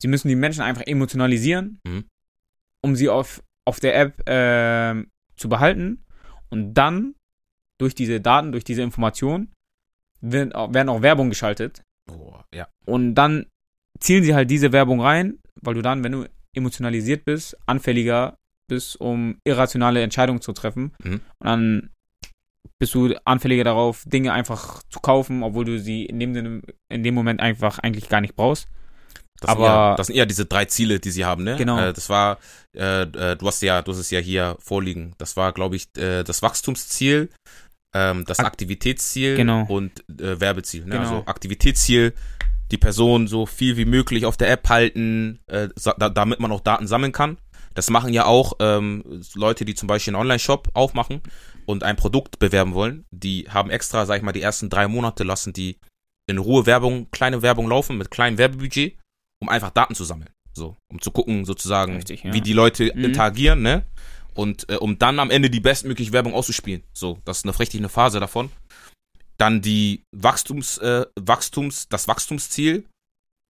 [0.00, 2.04] sie müssen die Menschen einfach emotionalisieren, Mhm.
[2.82, 6.04] um sie auf, auf der App ähm, zu behalten.
[6.50, 7.14] Und dann,
[7.78, 9.52] durch diese Daten, durch diese Informationen,
[10.20, 11.82] werden auch, werden auch Werbung geschaltet.
[12.10, 12.68] Oh, ja.
[12.84, 13.46] Und dann
[14.00, 18.36] zielen sie halt diese Werbung rein, weil du dann, wenn du emotionalisiert bist, anfälliger
[18.68, 20.92] bist, um irrationale Entscheidungen zu treffen.
[21.02, 21.12] Mhm.
[21.14, 21.90] Und dann
[22.78, 27.14] bist du anfälliger darauf, Dinge einfach zu kaufen, obwohl du sie in dem, in dem
[27.14, 28.66] Moment einfach eigentlich gar nicht brauchst.
[29.40, 31.56] Das Aber- sind eher, das sind eher diese drei Ziele, die sie haben, ne?
[31.56, 31.78] Genau.
[31.78, 32.38] Äh, das war,
[32.74, 35.14] äh, äh, du hast ja, du hast es ja hier vorliegen.
[35.18, 37.28] Das war, glaube ich, äh, das Wachstumsziel,
[37.94, 39.64] ähm, das Ak- Aktivitätsziel Genau.
[39.68, 40.84] und äh, Werbeziel.
[40.84, 40.92] Ne?
[40.92, 41.02] Genau.
[41.02, 42.14] Also Aktivitätsziel,
[42.70, 46.60] die Person so viel wie möglich auf der App halten, äh, da, damit man auch
[46.60, 47.38] Daten sammeln kann.
[47.74, 51.20] Das machen ja auch ähm, Leute, die zum Beispiel einen Online-Shop aufmachen
[51.66, 53.04] und ein Produkt bewerben wollen.
[53.10, 55.76] Die haben extra, sag ich mal, die ersten drei Monate lassen die
[56.28, 58.96] in Ruhe Werbung, kleine Werbung laufen mit kleinem Werbebudget,
[59.40, 60.30] um einfach Daten zu sammeln.
[60.54, 62.32] So, um zu gucken, sozusagen, Richtig, ja.
[62.32, 63.04] wie die Leute Mhm.
[63.04, 63.84] interagieren, ne?
[64.34, 66.82] Und äh, um dann am Ende die bestmögliche Werbung auszuspielen.
[66.92, 68.50] So, das ist eine richtig eine Phase davon.
[69.38, 72.86] Dann die Wachstums, äh, Wachstums, das Wachstumsziel.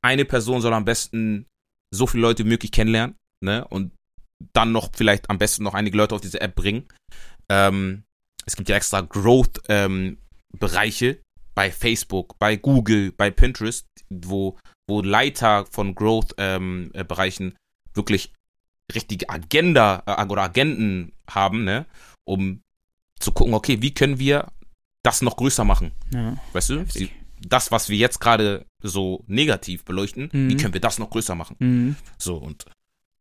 [0.03, 1.47] Eine Person soll am besten
[1.93, 3.67] so viele Leute wie möglich kennenlernen, ne?
[3.69, 3.93] Und
[4.53, 6.87] dann noch vielleicht am besten noch einige Leute auf diese App bringen.
[7.49, 8.05] Ähm,
[8.47, 11.19] es gibt ja extra Growth-Bereiche
[11.55, 17.57] bei Facebook, bei Google, bei Pinterest, wo, wo Leiter von Growth-Bereichen
[17.95, 18.33] wirklich
[18.95, 21.87] richtige Agenda äh, oder Agenten haben, ne?
[22.25, 22.63] Um
[23.19, 24.51] zu gucken, okay, wie können wir
[25.03, 25.93] das noch größer machen?
[26.13, 26.37] Ja.
[26.53, 26.85] Weißt du?
[26.87, 27.11] Sie,
[27.47, 30.51] das, was wir jetzt gerade so negativ beleuchten, Mhm.
[30.51, 31.57] wie können wir das noch größer machen?
[31.59, 31.97] Mhm.
[32.19, 32.65] So, und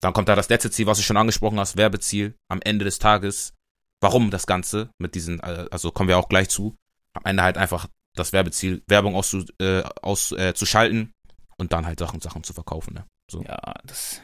[0.01, 2.99] dann kommt da das letzte Ziel, was du schon angesprochen hast, Werbeziel am Ende des
[2.99, 3.53] Tages.
[4.01, 6.75] Warum das Ganze mit diesen, äh, also kommen wir auch gleich zu,
[7.13, 11.11] am Ende halt einfach das Werbeziel, Werbung auszu, äh, aus, äh, zu schalten
[11.57, 12.93] und dann halt Sachen, Sachen zu verkaufen.
[12.93, 13.05] Ne?
[13.29, 13.41] So.
[13.43, 14.21] Ja, das.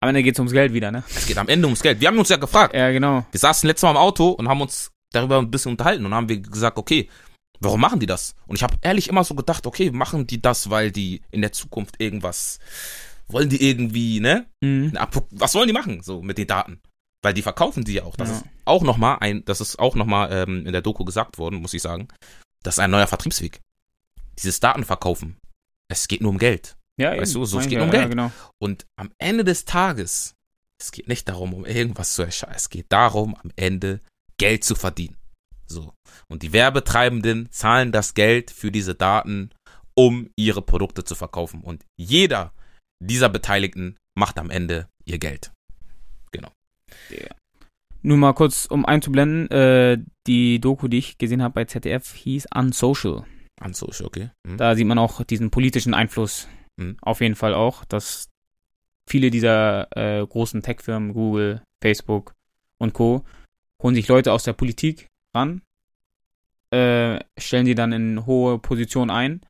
[0.00, 1.04] Am Ende geht's ums Geld wieder, ne?
[1.14, 2.00] Es geht am Ende ums Geld.
[2.00, 2.74] Wir haben uns ja gefragt.
[2.74, 3.24] Ja, genau.
[3.30, 6.28] Wir saßen letztes Mal im Auto und haben uns darüber ein bisschen unterhalten und haben
[6.28, 7.08] wir gesagt, okay,
[7.60, 8.34] warum machen die das?
[8.46, 11.52] Und ich habe ehrlich immer so gedacht, okay, machen die das, weil die in der
[11.52, 12.58] Zukunft irgendwas,
[13.28, 14.46] wollen die irgendwie, ne?
[14.60, 14.96] Mhm.
[15.30, 16.80] Was wollen die machen so mit den Daten?
[17.22, 18.16] Weil die verkaufen die ja auch.
[18.16, 18.36] Das Ja.
[18.36, 21.38] ist auch noch mal ein, das ist auch noch mal ähm, in der Doku gesagt
[21.38, 22.08] worden, muss ich sagen.
[22.62, 23.60] Das ist ein neuer Vertriebsweg.
[24.38, 25.36] Dieses Datenverkaufen.
[25.88, 26.76] Es geht nur um Geld.
[26.98, 27.40] Ja, Weißt eben.
[27.40, 28.02] du, so, es geht ich um ja, Geld.
[28.04, 28.32] Ja, genau.
[28.58, 30.34] Und am Ende des Tages,
[30.80, 32.54] es geht nicht darum, um irgendwas zu erscheinen.
[32.54, 34.00] Es geht darum, am Ende
[34.40, 35.16] Geld zu verdienen.
[35.66, 35.92] So.
[36.28, 39.50] Und die Werbetreibenden zahlen das Geld für diese Daten,
[39.94, 41.60] um ihre Produkte zu verkaufen.
[41.60, 42.52] Und jeder
[43.02, 45.52] dieser Beteiligten macht am Ende ihr Geld.
[46.32, 46.48] Genau.
[48.02, 52.48] Nur mal kurz, um einzublenden, äh, die Doku, die ich gesehen habe bei ZDF, hieß
[52.54, 53.26] Unsocial.
[53.62, 54.30] Unsocial, okay.
[54.48, 54.56] Mhm.
[54.56, 56.48] Da sieht man auch diesen politischen Einfluss.
[56.78, 56.96] Mhm.
[57.02, 58.30] Auf jeden Fall auch, dass
[59.06, 62.32] viele dieser äh, großen Tech-Firmen, Google, Facebook
[62.78, 63.22] und Co.,
[63.82, 65.62] holen sich Leute aus der Politik ran,
[66.70, 69.40] äh, stellen die dann in hohe Positionen ein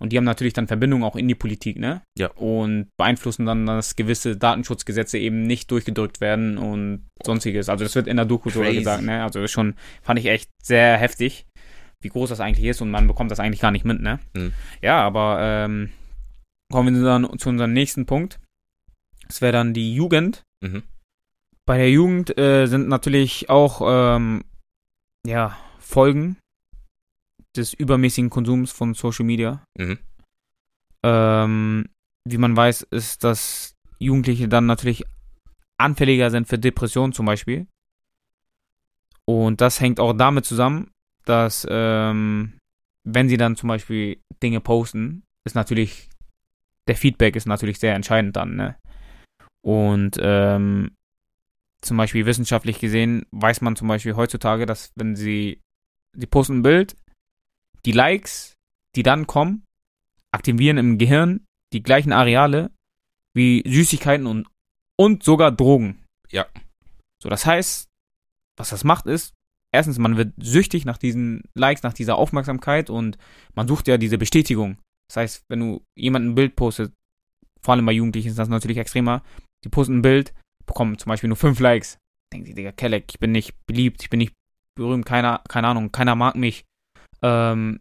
[0.00, 2.02] und die haben natürlich dann Verbindungen auch in die Politik, ne?
[2.18, 2.30] Ja.
[2.32, 7.68] Und beeinflussen dann, dass gewisse Datenschutzgesetze eben nicht durchgedrückt werden und sonstiges.
[7.68, 9.22] Also das wird in der Doku sogar gesagt, ne?
[9.22, 11.46] Also das schon, fand ich echt sehr heftig,
[12.00, 14.18] wie groß das eigentlich ist und man bekommt das eigentlich gar nicht mit, ne?
[14.34, 14.52] Mhm.
[14.82, 15.90] Ja, aber ähm,
[16.72, 18.40] kommen wir dann zu unserem nächsten Punkt.
[19.28, 20.42] Das wäre dann die Jugend.
[20.60, 20.82] Mhm.
[21.66, 24.44] Bei der Jugend äh, sind natürlich auch ähm,
[25.26, 26.36] ja, Folgen
[27.56, 29.64] des übermäßigen Konsums von Social Media.
[29.78, 29.98] Mhm.
[31.02, 31.88] Ähm,
[32.26, 35.04] wie man weiß, ist, dass Jugendliche dann natürlich
[35.78, 37.66] anfälliger sind für Depressionen zum Beispiel.
[39.24, 40.90] Und das hängt auch damit zusammen,
[41.24, 42.54] dass ähm,
[43.04, 46.08] wenn sie dann zum Beispiel Dinge posten, ist natürlich
[46.86, 48.56] der Feedback ist natürlich sehr entscheidend dann.
[48.56, 48.76] Ne?
[49.62, 50.90] Und ähm,
[51.84, 55.60] zum Beispiel wissenschaftlich gesehen weiß man zum Beispiel heutzutage, dass wenn sie,
[56.16, 56.96] sie posten ein Bild,
[57.84, 58.54] die Likes,
[58.96, 59.64] die dann kommen,
[60.32, 62.70] aktivieren im Gehirn die gleichen Areale
[63.34, 64.48] wie Süßigkeiten und,
[64.98, 66.04] und sogar Drogen.
[66.30, 66.46] Ja.
[67.22, 67.88] So, das heißt,
[68.56, 69.34] was das macht ist,
[69.72, 73.18] erstens, man wird süchtig nach diesen Likes, nach dieser Aufmerksamkeit und
[73.54, 74.78] man sucht ja diese Bestätigung.
[75.08, 76.92] Das heißt, wenn du jemanden ein Bild postet,
[77.60, 79.22] vor allem bei Jugendlichen ist das natürlich extremer,
[79.64, 80.34] die posten ein Bild,
[80.66, 81.98] bekommen zum Beispiel nur fünf Likes.
[82.32, 84.32] Denken sie, Digga, Kelleck, ich bin nicht beliebt, ich bin nicht
[84.76, 86.64] berühmt, keiner, keine Ahnung, keiner mag mich.
[87.22, 87.80] Ähm,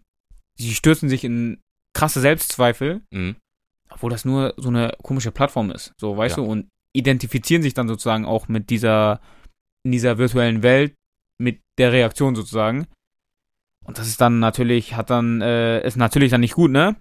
[0.58, 1.60] sie stürzen sich in
[1.96, 3.36] krasse Selbstzweifel, Mhm.
[3.90, 6.44] obwohl das nur so eine komische Plattform ist, so, weißt Ja.
[6.44, 9.20] du, und identifizieren sich dann sozusagen auch mit dieser,
[9.84, 10.94] in dieser virtuellen Welt,
[11.42, 12.88] mit der Reaktion sozusagen.
[13.86, 16.96] Und das ist dann natürlich, hat dann, äh, ist natürlich dann nicht gut, ne?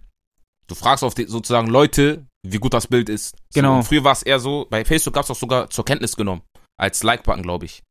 [0.73, 3.31] Du fragst auf die, sozusagen Leute, wie gut das Bild ist.
[3.31, 3.77] So, Genau.
[3.77, 6.41] und früher war es eher so, bei Facebook gab es auch sogar zur Kenntnis genommen.
[6.81, 7.83] Als Like-Button, glaube ich.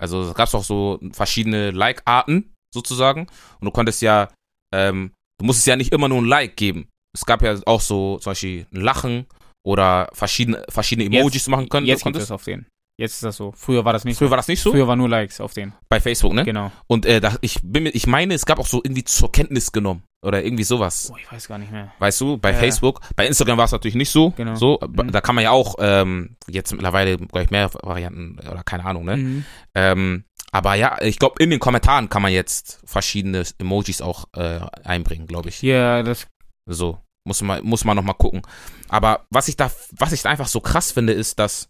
[0.00, 3.26] Also es gab auch so verschiedene Like-Arten sozusagen.
[3.60, 4.28] Und du konntest ja,
[4.74, 6.88] ähm, du musstest ja nicht immer nur ein Like geben.
[7.14, 9.26] Es gab ja auch so zum Beispiel ein Lachen
[9.66, 11.86] oder verschiedene, verschiedene Emojis Jetzt- machen können.
[11.86, 12.24] Jetzt konntest.
[12.24, 12.66] es auf den.
[13.00, 13.52] Jetzt ist das so.
[13.56, 14.30] Früher war das nicht Früher so.
[14.30, 14.72] war das nicht so?
[14.72, 15.72] Früher war nur Likes auf den.
[15.88, 16.44] Bei Facebook, ne?
[16.44, 16.70] Genau.
[16.86, 20.02] Und äh, da, ich bin ich meine, es gab auch so irgendwie zur Kenntnis genommen.
[20.22, 21.10] Oder irgendwie sowas.
[21.10, 21.92] Oh, ich weiß gar nicht mehr.
[21.98, 22.58] Weißt du, bei Ja.
[22.58, 23.00] Facebook.
[23.16, 24.32] Bei Instagram war es natürlich nicht so.
[24.36, 24.54] Genau.
[24.54, 25.10] So, Mhm.
[25.12, 29.16] da kann man ja auch ähm, jetzt mittlerweile gleich mehr Varianten oder keine Ahnung, ne?
[29.16, 29.44] Mhm.
[29.74, 34.60] Ähm, aber ja, ich glaube, in den Kommentaren kann man jetzt verschiedene Emojis auch äh,
[34.84, 35.62] einbringen, glaube ich.
[35.62, 36.26] Ja, das.
[36.66, 38.42] So muss man muss man noch mal gucken.
[38.90, 41.68] Aber was ich da was ich da einfach so krass finde, ist, dass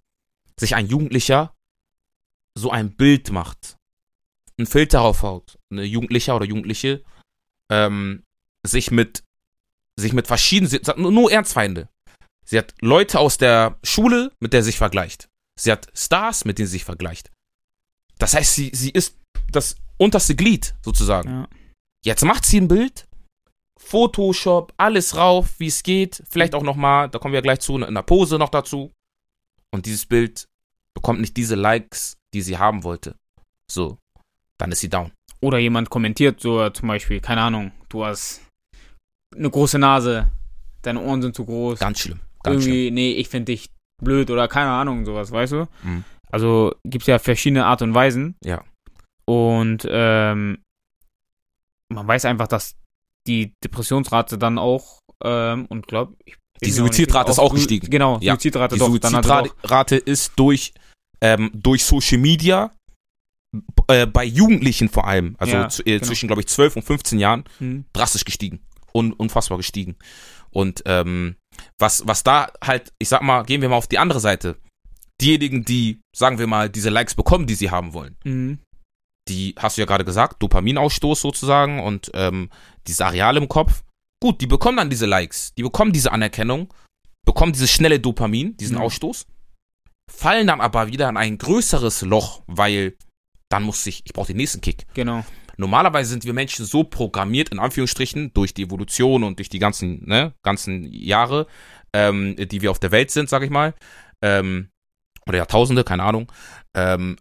[0.61, 1.55] sich ein Jugendlicher
[2.55, 3.77] so ein Bild macht,
[4.59, 7.03] einen Filter aufhaut, eine Jugendlicher oder Jugendliche
[7.71, 8.23] ähm,
[8.67, 9.25] sich mit
[9.99, 11.89] sich mit verschiedenen sie hat nur, Ernstfeinde.
[12.45, 15.29] Sie hat Leute aus der Schule, mit der sie sich vergleicht.
[15.59, 17.31] Sie hat Stars, mit denen sie sich vergleicht.
[18.19, 19.17] Das heißt, sie, sie ist
[19.51, 21.31] das unterste Glied sozusagen.
[21.31, 21.49] Ja.
[22.05, 23.07] Jetzt macht sie ein Bild,
[23.79, 26.23] Photoshop, alles rauf, wie es geht.
[26.29, 28.91] Vielleicht auch nochmal, da kommen wir gleich zu, in einer Pose noch dazu.
[29.71, 30.49] Und dieses Bild
[30.95, 33.15] bekommt nicht diese Likes, die sie haben wollte.
[33.71, 33.99] So,
[34.59, 35.13] dann ist sie down.
[35.41, 38.43] Oder jemand kommentiert so zum Beispiel, keine Ahnung, du hast
[39.35, 40.29] eine große Nase,
[40.83, 41.79] deine Ohren sind zu groß.
[41.79, 42.21] Ganz schlimm.
[42.43, 43.71] Ganz Irgendwie, nee, ich finde dich
[44.03, 45.69] blöd oder keine Ahnung, sowas, weißt du?
[45.83, 46.05] Mhm.
[46.31, 48.37] Also gibt es ja verschiedene Art und Weisen.
[48.43, 48.65] Ja.
[49.25, 50.59] Und ähm,
[51.93, 52.77] man weiß einfach, dass
[53.27, 56.37] die Depressionsrate dann auch ähm, und glaube ich.
[56.63, 57.89] Die auch nicht Suizidrate ist auch gestiegen.
[57.91, 58.89] Genau, Ja, Suizidrate Die doch.
[58.89, 60.73] Suizidrate ist durch,
[61.21, 62.73] ähm, durch Social Media,
[63.89, 66.05] äh, bei Jugendlichen vor allem, also Ja, äh, genau.
[66.07, 68.61] zwischen, glaube ich, 12 und 15 Jahren, Hm, drastisch gestiegen.
[68.95, 69.97] Un unfassbar gestiegen.
[70.51, 71.37] Und ähm,
[71.79, 74.57] was, was da halt, ich sag mal, gehen wir mal auf die andere Seite.
[75.21, 78.59] Diejenigen, die, sagen wir mal, diese Likes bekommen, die sie haben wollen, hm,
[79.29, 82.51] die hast du ja gerade gesagt, Dopaminausstoß sozusagen und ähm,
[82.87, 83.83] diese Areale im Kopf.
[84.23, 86.73] Gut, die bekommen dann diese Likes, die bekommen diese Anerkennung,
[87.25, 88.83] bekommen dieses schnelle Dopamin, diesen Ja.
[88.83, 89.27] Ausstoß,
[90.11, 92.97] fallen dann aber wieder in ein größeres Loch, weil
[93.49, 94.87] dann muss ich, ich brauche den nächsten Kick.
[94.95, 95.25] genau.
[95.57, 100.07] Normalerweise sind wir Menschen so programmiert, in Anführungsstrichen, durch die Evolution und durch die ganzen,
[100.09, 101.47] ne, ganzen Jahre,
[101.93, 103.75] ähm, die wir auf der Welt sind, sag ich mal,
[104.23, 104.71] ähm,
[105.29, 106.33] oder Jahrtausende, keine Ahnung,
[106.75, 107.17] ähm,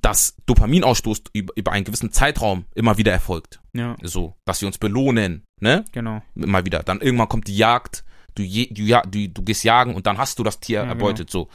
[0.00, 3.60] dass Dopaminausstoß über, über einen gewissen Zeitraum immer wieder erfolgt.
[3.74, 5.84] Ja, So, dass sie uns belohnen, ne?
[5.92, 6.22] genau.
[6.34, 6.82] Immer wieder.
[6.82, 10.18] Dann irgendwann kommt die Jagd, du, je, du, ja, du, du gehst jagen und dann
[10.18, 10.94] hast du das Tier Ja, genau.
[10.94, 11.30] erbeutet.
[11.30, 11.48] So.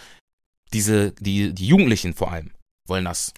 [0.73, 2.51] Diese, die, die Jugendlichen vor allem
[2.87, 3.33] wollen das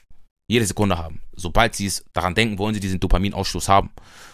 [0.47, 1.21] jede Sekunde haben.
[1.35, 3.91] Sobald sie es daran denken, wollen sie diesen Dopaminausstoß haben.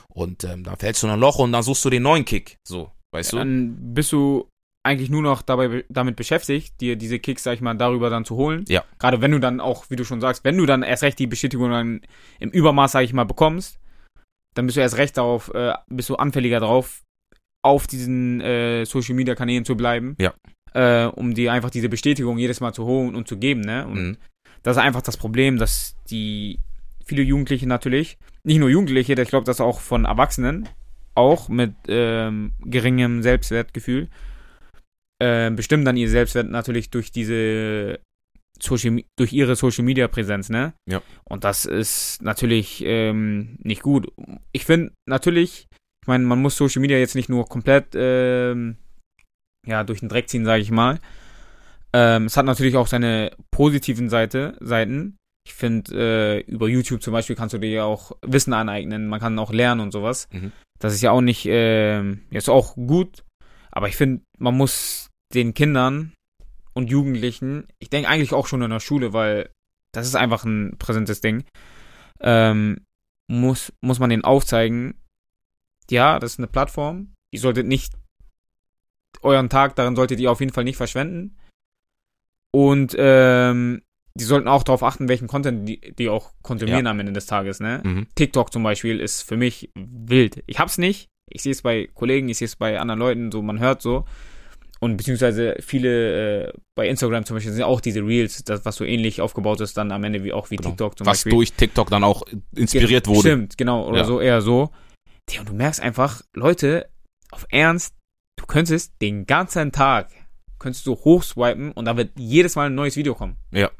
[0.09, 2.57] Und ähm, dann fällst du in ein Loch und dann suchst du den neuen Kick.
[2.65, 3.37] So, weißt du?
[3.37, 4.47] Dann bist du
[4.83, 8.35] eigentlich nur noch dabei damit beschäftigt, dir diese Kicks, sag ich mal, darüber dann zu
[8.35, 8.63] holen.
[8.67, 8.83] Ja.
[8.99, 11.27] Gerade wenn du dann auch, wie du schon sagst, wenn du dann erst recht die
[11.27, 12.01] Bestätigung dann
[12.39, 13.79] im Übermaß, sag ich mal, bekommst,
[14.55, 17.03] dann bist du erst recht darauf, äh, bist du anfälliger drauf,
[17.63, 20.15] auf diesen äh, Social Media Kanälen zu bleiben.
[20.19, 20.33] Ja.
[20.73, 23.87] Äh, um dir einfach diese Bestätigung jedes Mal zu holen und zu geben, ne?
[23.87, 24.17] Und Mhm.
[24.63, 26.59] das ist einfach das Problem, dass die
[27.05, 30.67] viele Jugendliche natürlich, nicht nur Jugendliche, ich glaube, das auch von Erwachsenen,
[31.13, 34.09] auch mit ähm, geringem Selbstwertgefühl,
[35.19, 37.99] äh, bestimmen dann ihr Selbstwert natürlich durch diese
[38.61, 40.73] Social, durch ihre Social Media Präsenz, ne?
[40.89, 41.01] Ja.
[41.23, 44.11] Und das ist natürlich ähm, nicht gut.
[44.51, 45.67] Ich finde natürlich,
[46.03, 48.77] ich meine, man muss Social Media jetzt nicht nur komplett ähm,
[49.65, 50.99] ja durch den Dreck ziehen, sage ich mal.
[51.93, 55.17] Ähm, es hat natürlich auch seine positiven Seite, Seiten.
[55.47, 59.19] Ich finde, äh, über YouTube zum Beispiel kannst du dir ja auch Wissen aneignen, man
[59.19, 60.27] kann auch lernen und sowas.
[60.31, 60.51] Mhm.
[60.79, 63.23] Das ist ja auch nicht, ähm, ist auch gut,
[63.71, 66.13] aber ich finde, man muss den Kindern
[66.75, 69.49] und Jugendlichen, ich denke eigentlich auch schon in der Schule, weil
[69.93, 71.43] das ist einfach ein präsentes Ding,
[72.19, 72.85] ähm,
[73.27, 75.01] muss, muss man denen aufzeigen,
[75.89, 77.93] ja, das ist eine Plattform, ihr solltet nicht
[79.21, 81.37] euren Tag, darin solltet ihr auf jeden Fall nicht verschwenden.
[82.51, 83.81] Und ähm,
[84.17, 86.91] die sollten auch darauf achten, welchen Content die, die auch konsumieren Ja.
[86.91, 87.81] am Ende des Tages, ne?
[87.83, 88.07] Mhm.
[88.15, 90.43] TikTok zum Beispiel ist für mich wild.
[90.47, 91.07] Ich hab's nicht.
[91.29, 94.05] Ich sehe es bei Kollegen, ich sehe es bei anderen Leuten, so man hört so.
[94.85, 98.83] Und beziehungsweise viele äh, bei Instagram zum Beispiel sind auch diese Reels, das, was so
[98.85, 100.69] ähnlich aufgebaut ist, dann am Ende wie auch wie Genau.
[100.69, 101.31] TikTok zum Was Beispiel.
[101.31, 102.21] durch TikTok dann auch
[102.55, 103.27] inspiriert Ge- wurde.
[103.29, 104.03] Stimmt, genau, oder Ja.
[104.05, 104.69] so, eher so.
[105.25, 106.87] Tja, und du merkst einfach, Leute,
[107.31, 107.95] auf Ernst,
[108.37, 110.11] du könntest den ganzen Tag,
[110.59, 113.37] könntest du hochswipen und da wird jedes Mal ein neues Video kommen.
[113.51, 113.71] Ja.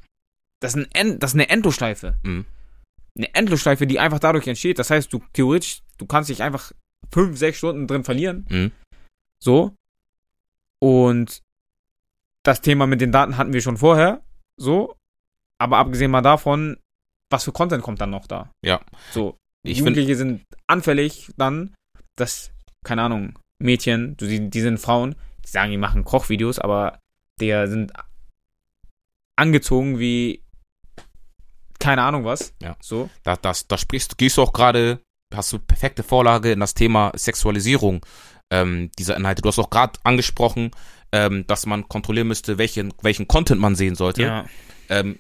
[0.62, 2.18] Das ist, ein das ist eine Endlosschleife.
[2.24, 2.46] Mhm.
[3.18, 4.80] Eine Endlosschleife, die einfach dadurch entsteht.
[4.80, 6.72] Das heißt, du theoretisch, du kannst dich einfach
[7.14, 8.46] fünf, sechs Stunden drin verlieren.
[8.50, 8.72] Mhm.
[9.40, 9.76] So.
[10.82, 11.42] Und
[12.44, 14.22] das Thema mit den Daten hatten wir schon vorher.
[14.58, 14.96] So.
[15.60, 16.78] Aber abgesehen mal davon,
[17.30, 18.52] was für Content kommt dann noch da?
[18.64, 18.82] Ja.
[19.12, 19.38] So.
[19.64, 21.74] Ich finde, Jugendliche sind anfällig dann,
[22.16, 22.52] dass,
[22.84, 27.00] keine Ahnung, Mädchen, die, die sind Frauen, die sagen, die machen Kochvideos, aber
[27.40, 27.94] der sind
[29.36, 30.44] angezogen wie
[31.80, 32.54] keine Ahnung was.
[32.62, 32.76] Ja.
[32.82, 33.10] So.
[33.24, 35.02] da, das, da sprichst, gehst du auch gerade,
[35.34, 38.06] hast du perfekte Vorlage in das Thema Sexualisierung
[38.52, 39.42] ähm, dieser Inhalte.
[39.42, 40.72] Du hast auch gerade angesprochen,
[41.12, 44.24] ähm, dass man kontrollieren müsste, welchen, welchen Content man sehen sollte.
[44.24, 44.46] Ja.
[44.90, 45.20] Ähm,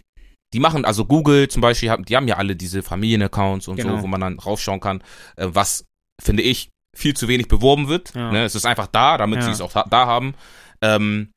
[0.53, 3.97] die machen, also Google zum Beispiel, die haben ja alle diese Familienaccounts und Genau.
[3.97, 5.01] so, wo man dann raufschauen kann,
[5.37, 5.85] äh, was,
[6.21, 8.13] finde ich, viel zu wenig beworben wird.
[8.15, 8.31] Ja.
[8.31, 8.45] Ne?
[8.45, 9.45] Es ist einfach da, damit Ja.
[9.45, 10.33] sie es auch da, da haben.
[10.81, 11.31] Ähm,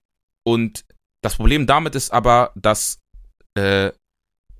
[0.46, 0.84] und
[1.22, 2.98] das Problem damit ist aber, dass,
[3.56, 3.90] äh,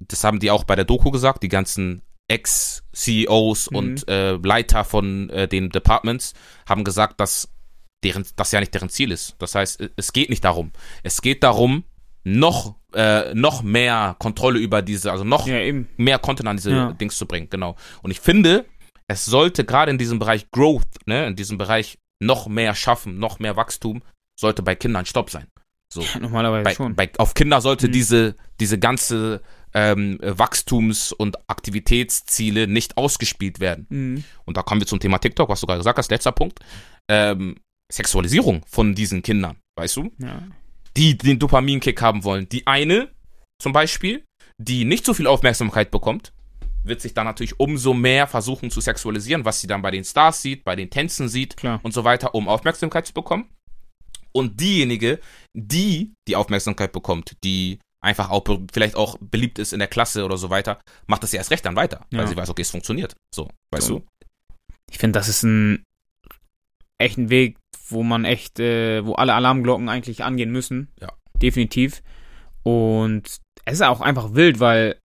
[0.01, 3.77] das haben die auch bei der Doku gesagt, die ganzen Ex-CEOs Mhm.
[3.77, 6.35] und äh, Leiter von äh, den Departments
[6.69, 7.49] haben gesagt, dass
[8.05, 9.35] deren, das ja nicht deren Ziel ist.
[9.39, 10.73] Das heißt, es geht nicht darum.
[11.03, 11.85] Es geht darum,
[12.25, 15.59] noch, äh, noch mehr Kontrolle über diese, also noch Ja,
[15.97, 16.93] mehr Content an diese Ja.
[16.93, 17.77] Dings zu bringen, genau.
[18.03, 18.67] Und ich finde,
[19.09, 23.39] es sollte gerade in diesem Bereich Growth, ne, in diesem Bereich noch mehr schaffen, noch
[23.39, 24.03] mehr Wachstum,
[24.39, 25.47] sollte bei Kindern Stopp sein.
[25.93, 26.05] So.
[26.21, 26.95] Normalerweise Bei, schon.
[26.95, 27.93] bei, auf Kinder sollte Mhm.
[27.93, 29.41] diese, diese ganze
[29.75, 33.87] ähm, Wachstums- und Aktivitätsziele nicht ausgespielt werden.
[33.89, 34.25] Mhm.
[34.45, 36.61] Und da kommen wir zum Thema TikTok, was du gerade gesagt hast, letzter Punkt.
[37.11, 37.57] Ähm,
[37.91, 40.13] Sexualisierung von diesen Kindern, weißt du?
[40.19, 40.43] Ja.
[40.97, 42.49] die den Dopaminkick haben wollen.
[42.49, 43.09] Die eine
[43.61, 44.25] zum Beispiel,
[44.59, 46.33] die nicht so viel Aufmerksamkeit bekommt,
[46.85, 50.43] wird sich dann natürlich umso mehr versuchen zu sexualisieren, was sie dann bei den Stars
[50.43, 51.81] sieht, bei den Tänzen sieht Klar.
[51.83, 53.49] und so weiter, um Aufmerksamkeit zu bekommen.
[54.33, 55.21] Und diejenige,
[55.55, 60.37] die die Aufmerksamkeit bekommt, die einfach auch vielleicht auch beliebt ist in der Klasse oder
[60.37, 62.21] so weiter, macht das ja erst recht dann weiter, Ja.
[62.21, 63.15] weil sie weiß, okay, es funktioniert.
[63.35, 63.99] So, weißt So.
[64.01, 64.07] du?
[64.91, 65.83] Ich finde, das ist ein
[66.99, 67.57] echten Weg,
[67.89, 70.89] wo man echt, äh, wo alle Alarmglocken eigentlich angehen müssen.
[71.01, 71.13] Ja.
[71.41, 72.03] Definitiv.
[72.63, 73.23] Und
[73.65, 74.99] es ist auch einfach wild, weil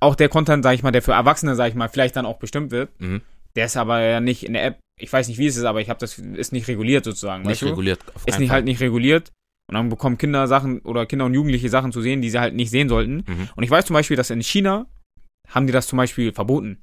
[0.00, 2.38] auch der Content, sag ich mal, der für Erwachsene, sag ich mal, vielleicht dann auch
[2.38, 3.22] bestimmt wird, Mhm.
[3.56, 5.80] der ist aber ja nicht in der App, ich weiß nicht, wie es ist, aber
[5.80, 7.44] ich habe das, ist nicht reguliert sozusagen.
[7.44, 8.00] Nicht reguliert.
[8.14, 9.32] auf Ist nicht halt nicht reguliert.
[9.68, 12.54] Und dann bekommen Kinder Sachen oder Kinder und Jugendliche Sachen zu sehen, die sie halt
[12.54, 13.24] nicht sehen sollten.
[13.26, 13.48] Mhm.
[13.54, 14.86] Und ich weiß zum Beispiel, dass in China
[15.48, 16.80] haben die das zum Beispiel verboten.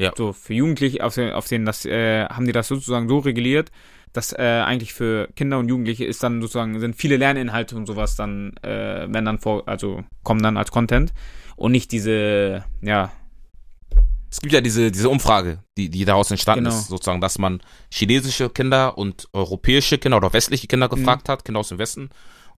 [0.00, 0.12] Ja.
[0.16, 3.70] So, für Jugendliche, auf, den- auf denen das, äh, haben die das sozusagen so reguliert,
[4.12, 8.14] dass äh, eigentlich für Kinder und Jugendliche ist dann sozusagen, sind viele Lerninhalte und sowas
[8.16, 11.12] dann, äh, wenn dann vor, also kommen dann als Content.
[11.56, 13.10] und nicht diese, ja,
[14.30, 16.76] Es gibt ja diese, diese Umfrage, die, die daraus entstanden Genau.
[16.76, 17.62] ist, sozusagen, dass man
[17.92, 22.10] chinesische Kinder und europäische Kinder oder westliche Kinder gefragt hat, Kinder aus dem Westen.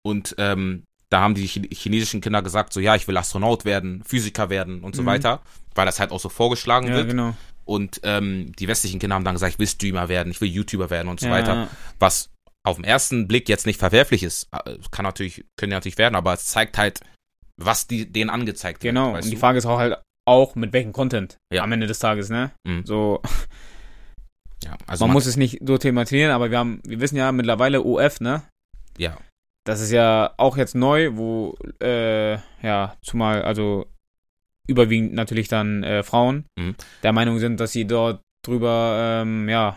[0.03, 4.03] Und ähm, da haben die Chi- chinesischen Kinder gesagt, so ja, ich will Astronaut werden,
[4.05, 5.07] Physiker werden und so Mhm.
[5.07, 5.43] weiter,
[5.75, 7.09] weil das halt auch so vorgeschlagen ja, wird.
[7.09, 7.35] genau.
[7.65, 10.89] Und ähm, die westlichen Kinder haben dann gesagt, ich will Streamer werden, ich will YouTuber
[10.89, 11.69] werden und so ja, weiter.
[11.99, 12.31] Was
[12.65, 14.49] auf den ersten Blick jetzt nicht verwerflich ist.
[14.53, 17.01] Äh, Kann natürlich, können ja natürlich werden, aber es zeigt halt,
[17.57, 18.95] was die, denen angezeigt wird.
[18.95, 19.37] Genau, und die?
[19.37, 19.99] Frage ist auch halt
[20.29, 21.63] auch, mit welchem Content Ja.
[21.65, 22.51] am Ende des Tages, ne?
[22.65, 22.85] Mhm.
[22.87, 23.21] So,
[24.65, 27.83] ja, also man, muss es nicht so thematisieren, aber wir haben, wir wissen ja mittlerweile
[27.83, 28.43] OF, ne?
[28.97, 29.17] ja,
[29.65, 33.87] Das ist ja auch jetzt neu, wo, äh, ja, zumal, also
[34.67, 36.75] überwiegend natürlich dann äh, Frauen Mhm.
[37.03, 39.77] der Meinung sind, dass sie dort drüber, ähm, ja,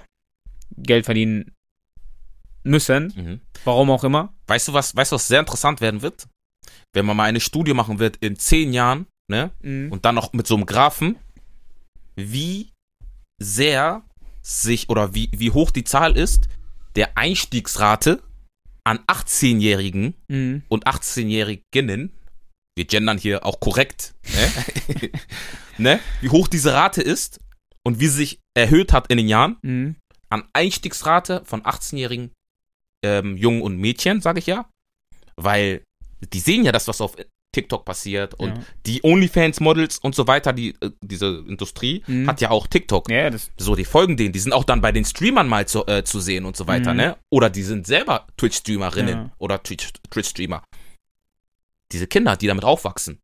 [0.78, 1.52] Geld verdienen
[2.64, 3.14] müssen.
[3.16, 3.42] mhm.
[3.66, 4.34] Warum auch immer.
[4.48, 6.28] Weißt du, was, weißt du, was sehr interessant werden wird?
[6.94, 9.52] Wenn man mal eine Studie machen wird in zehn Jahren, ne?
[9.62, 9.92] Mhm.
[9.92, 11.18] Und dann noch mit so einem Graphen,
[12.16, 12.72] wie
[13.42, 14.04] sehr
[14.42, 16.48] sich oder wie, wie hoch die Zahl ist
[16.96, 18.22] der Einstiegsrate
[18.84, 20.64] an 18-Jährigen Mhm.
[20.68, 22.12] und 18-Jähriginnen,
[22.76, 25.12] wir gendern hier auch korrekt, ne?
[25.78, 26.00] ne?
[26.22, 27.40] Wie hoch diese Rate ist
[27.86, 29.96] und wie sie sich erhöht hat in den Jahren Mhm.
[30.30, 32.32] an Einstiegsrate von 18-jährigen
[33.04, 34.70] ähm, Jungen und Mädchen, sage ich ja.
[35.36, 35.84] Weil
[36.34, 37.16] die sehen ja das, was auf
[37.54, 38.64] TikTok passiert und Ja.
[38.86, 42.28] die OnlyFans-Models und so weiter, die, äh, diese Industrie Mhm.
[42.28, 43.10] hat ja auch TikTok.
[43.12, 46.04] Ja, So, die folgen denen, die sind auch dann bei den Streamern mal zu, äh,
[46.04, 46.98] zu sehen und so weiter, Mhm.
[46.98, 47.18] ne?
[47.30, 49.32] Oder die sind selber Twitch-Streamerinnen Ja.
[49.38, 50.64] oder Twitch- Twitch-Streamer.
[51.92, 53.20] Diese Kinder, die damit aufwachsen,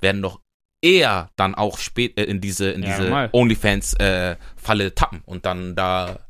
[0.00, 0.40] werden doch
[0.82, 3.28] eher dann auch spät äh, in diese, in diese.
[3.32, 6.20] OnlyFans-Falle tappen und dann da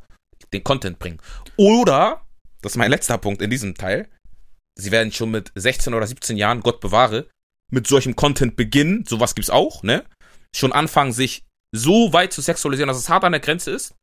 [0.52, 1.20] den Content bringen.
[1.56, 2.22] Oder,
[2.62, 4.08] das ist mein letzter Punkt in diesem Teil,
[4.80, 7.26] sie werden schon mit 16 oder 17 Jahren, Gott bewahre,
[7.70, 10.04] mit solchem Content beginnen, sowas gibt's auch, ne?
[10.54, 13.94] Schon anfangen, sich so weit zu sexualisieren, dass es hart an der Grenze ist.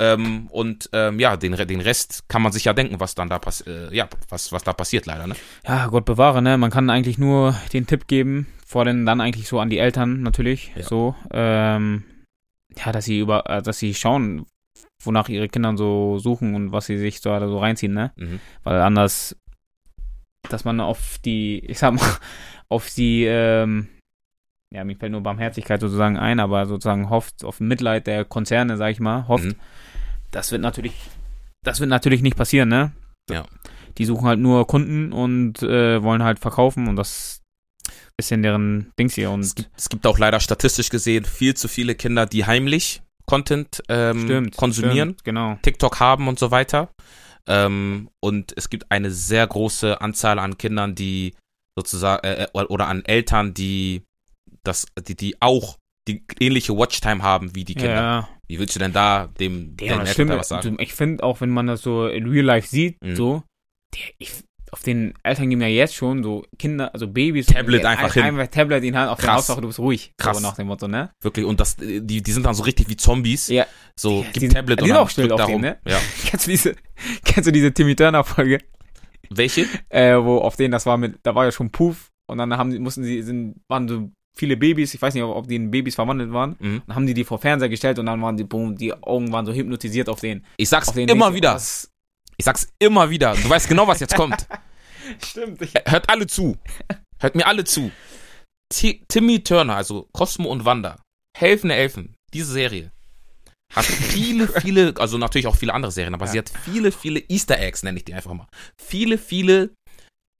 [0.00, 3.38] Ähm, und ähm, ja, den, den Rest kann man sich ja denken, was dann da
[3.40, 5.34] pass äh, ja, was, was da passiert leider, ne?
[5.66, 6.56] ja, Gott bewahre, ne?
[6.56, 10.22] Man kann eigentlich nur den Tipp geben, vor allem dann eigentlich so an die Eltern
[10.22, 10.82] natürlich, Ja.
[10.84, 12.04] so, ähm,
[12.76, 14.46] ja, dass sie über, äh, dass sie schauen,
[15.02, 18.12] wonach ihre Kinder so suchen und was sie sich so, so reinziehen, ne?
[18.16, 18.38] Mhm.
[18.62, 19.34] Weil anders,
[20.48, 22.16] dass man auf die, ich sag mal,
[22.68, 23.88] auf die, ähm,
[24.74, 28.90] ja, mir fällt nur Barmherzigkeit sozusagen ein, aber sozusagen hofft, auf Mitleid der Konzerne, sag
[28.92, 29.54] ich mal, hofft, Mhm.
[30.30, 30.94] das wird natürlich,
[31.64, 32.92] das wird natürlich nicht passieren, ne?
[33.30, 33.44] Ja.
[33.96, 37.40] Die suchen halt nur Kunden und äh, wollen halt verkaufen und das
[38.20, 41.54] ist in deren Dings hier und Es gibt, es gibt auch leider statistisch gesehen viel
[41.54, 45.58] zu viele Kinder, die heimlich Content ähm, stimmt, konsumieren, Stimmt, genau.
[45.62, 46.88] TikTok haben und so weiter.
[47.48, 51.34] Ähm, und es gibt eine sehr große Anzahl an Kindern, die
[51.78, 54.02] sozusagen, äh, äh, oder an Eltern, die
[54.64, 55.78] das, die, die auch
[56.08, 57.94] die ähnliche Watchtime haben wie die Kinder.
[57.94, 60.30] Ja, Wie willst du denn da dem ja stimmt.
[60.32, 60.76] was sagen?
[60.80, 63.16] Ich finde auch, wenn man das so in Real Life sieht, Mhm.
[63.16, 63.42] so,
[63.94, 64.32] der, ich,
[64.72, 67.46] auf den Eltern geben ja jetzt schon so Kinder, also Babys.
[67.46, 68.22] Tablet ein- einfach hin.
[68.22, 69.36] Einfach Tablet in die Hand, auf Krass.
[69.36, 70.12] Hauptsache du bist ruhig.
[70.16, 70.36] Krass.
[70.38, 71.10] So nach dem Motto, ne?
[71.22, 73.48] Wirklich, und das, die, die sind dann so richtig wie Zombies.
[73.48, 73.66] Ja.
[73.96, 75.78] So, Ja, gib die- Tablet die und sind dann auch still auf da dem, ne?
[75.86, 75.98] Ja.
[76.26, 76.74] Kennst du diese,
[77.24, 78.58] kennst du diese Timmy Turner Folge?
[79.30, 79.66] Welche?
[79.90, 82.76] äh, wo auf denen das war mit, da war ja schon Puff und dann haben
[82.82, 86.32] mussten sie, sind, waren so viele Babys, ich weiß nicht, ob, die in Babys verwandelt
[86.32, 86.82] waren, Mhm.
[86.86, 89.44] dann haben die die vor Fernseher gestellt und dann waren die, boom, die Augen waren
[89.44, 90.44] so hypnotisiert auf den.
[90.56, 91.36] Ich sag's Auf den immer Dings.
[91.36, 91.52] wieder.
[91.54, 91.90] Das-
[92.38, 93.34] Ich sag's immer wieder.
[93.34, 94.46] Du weißt genau, was jetzt kommt.
[95.24, 96.56] Stimmt, ich, Hört alle zu.
[97.20, 97.90] Hört mir alle zu.
[98.72, 101.00] Ti- Timmy Turner, also Cosmo und Wanda,
[101.36, 102.92] Helfende Elfen, diese Serie
[103.74, 106.32] hat viele, viele, also natürlich auch viele andere Serien, aber Ja.
[106.32, 108.46] sie hat viele, viele Easter Eggs, nenne ich die einfach mal.
[108.80, 109.70] Viele, viele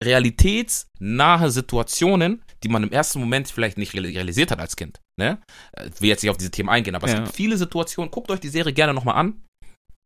[0.04, 5.00] realitätsnahe Situationen, die man im ersten Moment vielleicht nicht real- realisiert hat als Kind.
[5.18, 5.40] Ne?
[5.72, 7.20] Äh, Ich will jetzt nicht auf diese Themen eingehen, aber es Ja.
[7.20, 8.10] gibt viele Situationen.
[8.10, 9.42] Guckt euch die Serie gerne nochmal an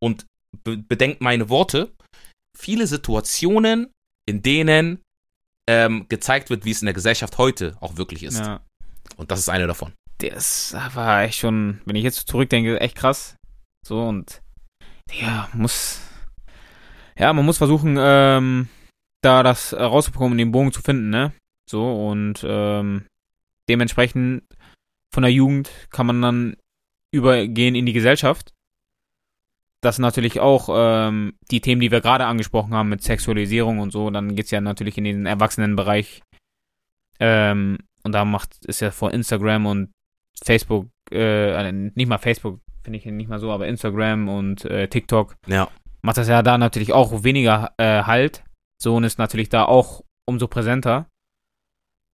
[0.01, 0.25] und
[0.63, 1.93] be bedenkt meine Worte.
[2.57, 3.91] Viele Situationen,
[4.27, 5.01] in denen
[5.67, 8.39] ähm, gezeigt wird, wie es in der Gesellschaft heute auch wirklich ist.
[8.39, 8.61] ja.
[9.17, 9.93] Und das ist eine davon.
[10.19, 13.35] Das war echt schon, wenn ich jetzt zurückdenke, echt krass.
[13.85, 14.41] So und
[15.11, 15.99] ja, muss
[17.17, 18.69] ja, man muss versuchen, ähm,
[19.21, 21.33] da das rauszubekommen, den Bogen zu finden, ne?
[21.69, 23.05] So und ähm,
[23.69, 24.43] dementsprechend
[25.13, 26.57] von der Jugend kann man dann
[27.13, 28.51] übergehen in die Gesellschaft.
[29.83, 33.91] Das sind natürlich auch ähm, die Themen, die wir gerade angesprochen haben mit Sexualisierung und
[33.91, 34.09] so.
[34.09, 36.21] Dann geht's ja natürlich in den Erwachsenenbereich.
[37.19, 39.91] Ähm, und da macht ist ja vor Instagram und
[40.43, 44.87] Facebook, äh, äh, nicht mal Facebook, finde ich nicht mal so, aber Instagram und äh,
[44.87, 45.69] TikTok Ja.
[46.01, 48.43] macht das ja da natürlich auch weniger äh, Halt.
[48.81, 51.07] So und ist natürlich da auch umso präsenter.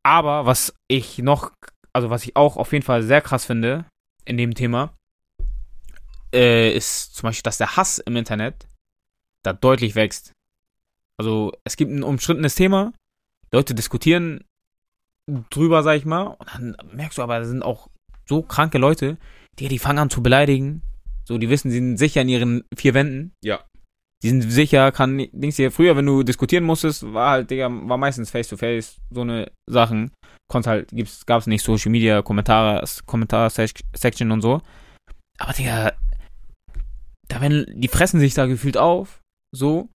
[0.04, 1.52] Aber was ich noch
[1.94, 3.86] also was ich auch auf jeden Fall sehr krass finde
[4.26, 4.94] in dem Thema,
[6.34, 8.68] äh, ist zum Beispiel, dass der Hass im Internet
[9.44, 10.34] da deutlich wächst.
[11.18, 12.94] Also es gibt ein umstrittenes Thema,
[13.52, 14.44] Leute diskutieren
[15.50, 17.90] drüber, sag ich mal, und dann merkst du aber, da sind auch
[18.28, 19.18] so kranke Leute,
[19.60, 20.82] die, die fangen an zu beleidigen.
[21.26, 23.34] So, die wissen, sie sind sicher in ihren vier Wänden.
[23.44, 23.64] Ja.
[24.24, 27.98] Die sind sicher, kann, Dings hier, früher, wenn du diskutieren musstest, war halt, Digga, war
[27.98, 30.12] meistens face to face, so eine Sachen.
[30.52, 34.62] Konnte halt, gibt's, gab's nicht Social Media, Kommentare, Kommentar-Section und so.
[35.38, 35.94] Aber, Digga,
[37.30, 39.22] da werden, die fressen sich da gefühlt auf,
[39.52, 39.88] so.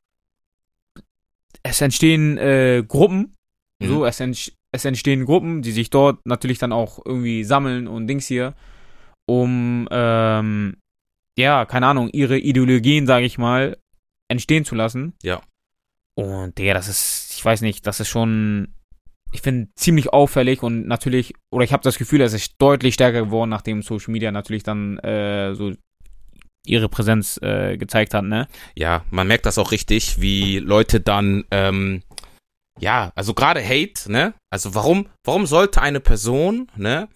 [1.62, 3.36] Es entstehen, äh, Gruppen,
[3.82, 3.88] Mhm.
[3.88, 8.06] so, es, ent, es entstehen Gruppen, die sich dort natürlich dann auch irgendwie sammeln und
[8.06, 8.54] Dings hier,
[9.26, 10.76] um, ähm,
[11.36, 13.76] ja, keine Ahnung, ihre Ideologien, sage ich mal,
[14.28, 15.14] entstehen zu lassen.
[15.22, 15.42] Ja.
[16.14, 18.74] Und ja, das ist, ich weiß nicht, das ist schon,
[19.32, 23.24] ich finde, ziemlich auffällig und natürlich, oder ich habe das Gefühl, es ist deutlich stärker
[23.24, 25.72] geworden, nachdem Social Media natürlich dann äh, so
[26.66, 28.48] ihre Präsenz äh, gezeigt hat, ne?
[28.74, 32.02] Ja, man merkt das auch richtig, wie Leute dann, ähm,
[32.80, 34.34] ja, also gerade Hate, ne?
[34.50, 37.08] Also warum, warum sollte eine Person, ne,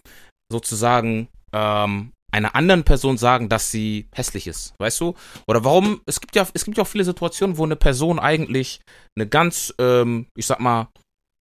[0.51, 5.15] sozusagen, ähm, einer anderen Person sagen, dass sie hässlich ist, weißt du?
[5.47, 8.81] Oder warum, es gibt ja, es gibt ja auch viele Situationen, wo eine Person eigentlich
[9.17, 10.89] eine ganz, ähm, ich sag mal,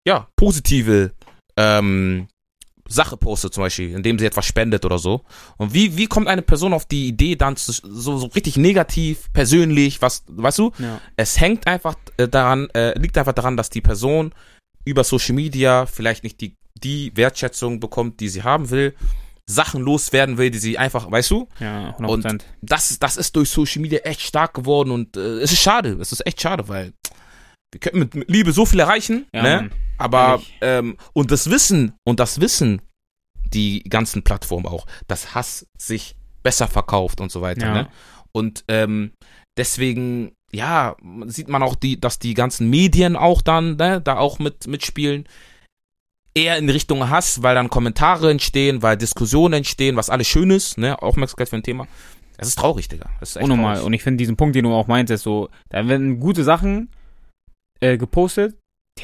[0.08, 1.12] ja, positive,
[1.58, 2.30] ähm,
[2.88, 5.22] Sache postet zum Beispiel, indem sie etwas spendet oder so.
[5.58, 9.32] Und wie, wie kommt eine Person auf die Idee dann zu, so, so richtig negativ,
[9.34, 10.72] persönlich, was, weißt du?
[10.80, 11.02] Ja.
[11.16, 14.34] Es hängt einfach äh, daran, äh, liegt einfach daran, dass die Person
[14.86, 18.96] über Social Media vielleicht nicht die, die Wertschätzung bekommt, die sie haben will,
[19.46, 21.48] Sachen loswerden will, die sie einfach, weißt du?
[21.60, 22.08] Ja, 100%.
[22.08, 25.98] Und das, das ist durch Social Media echt stark geworden und äh, es ist schade,
[26.02, 26.94] es ist echt schade, weil
[27.72, 29.56] wir könnten mit, mit Liebe so viel erreichen, ja, ne?
[29.56, 29.72] Mann.
[29.98, 32.82] Aber ähm, und das Wissen und das Wissen
[33.54, 37.68] die ganzen Plattformen auch, dass Hass sich besser verkauft und so weiter.
[37.68, 37.74] Ja.
[37.74, 37.88] Ne?
[38.32, 39.12] Und ähm,
[39.58, 40.96] deswegen ja
[41.26, 45.28] sieht man auch die, dass die ganzen Medien auch dann ne, da auch mit mitspielen
[46.38, 50.78] eher in Richtung Hass, weil dann Kommentare entstehen, weil Diskussionen entstehen, was alles schön ist,
[50.78, 51.88] ne, Aufmerksamkeit für ein Thema.
[52.38, 53.10] Es ist traurig, Digga.
[53.20, 53.76] Das ist echt Unnormal.
[53.76, 53.88] traurig.
[53.88, 56.92] Und ich finde diesen Punkt, den du auch meintest, so, da werden gute Sachen
[57.80, 58.56] äh, gepostet.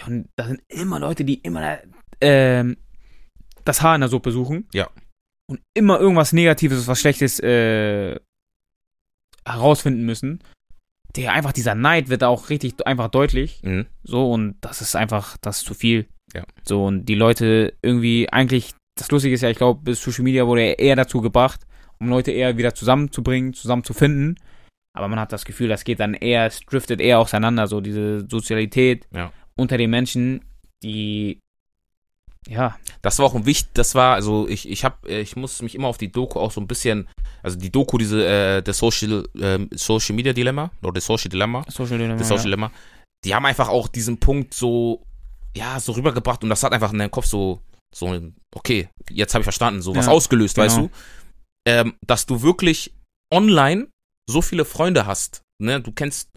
[0.08, 1.80] Und da sind immer Leute, die immer
[2.22, 2.78] ähm,
[3.66, 4.68] das Haar in der Suppe suchen.
[4.74, 4.90] Ja.
[5.50, 8.20] Und immer irgendwas Negatives, was Schlechtes äh,
[9.46, 10.44] herausfinden müssen.
[11.16, 13.62] Der einfach dieser Neid wird auch richtig einfach deutlich.
[13.64, 13.86] Mhm.
[14.04, 16.08] So, und das ist einfach, das ist zu viel.
[16.34, 16.44] Ja.
[16.64, 20.62] So, und die Leute irgendwie eigentlich, das Lustige ist ja, ich glaube, Social Media wurde
[20.62, 21.62] eher dazu gebracht,
[22.00, 24.40] um Leute eher wieder zusammenzubringen, zusammenzufinden.
[24.96, 28.28] Aber man hat das Gefühl, das geht dann eher, es driftet eher auseinander, so diese
[28.30, 29.32] Sozialität Ja.
[29.56, 30.44] Unter den Menschen,
[30.84, 31.40] die,
[32.48, 35.62] ja, Das war auch ein wichtig, das war, also ich, ich hab, äh, ich muss
[35.62, 37.08] mich immer auf die Doku auch so ein bisschen,
[37.42, 41.64] also die Doku, diese, äh, der Social, ähm, Social Media Dilemma, oder das Social Dilemma,
[41.70, 42.18] Social Dilemma.
[42.18, 42.72] das Social Dilemma,
[43.24, 45.02] die haben einfach auch diesen Punkt so,
[45.56, 47.62] ja, so rübergebracht und das hat einfach in deinem Kopf so,
[47.96, 48.20] so,
[48.54, 50.88] okay, jetzt habe ich verstanden, so was Ja, ausgelöst, weißt genau.
[50.90, 50.94] du,
[51.66, 52.92] ähm, dass du wirklich
[53.34, 53.88] online
[54.30, 56.30] so viele Freunde hast, ne, du kennst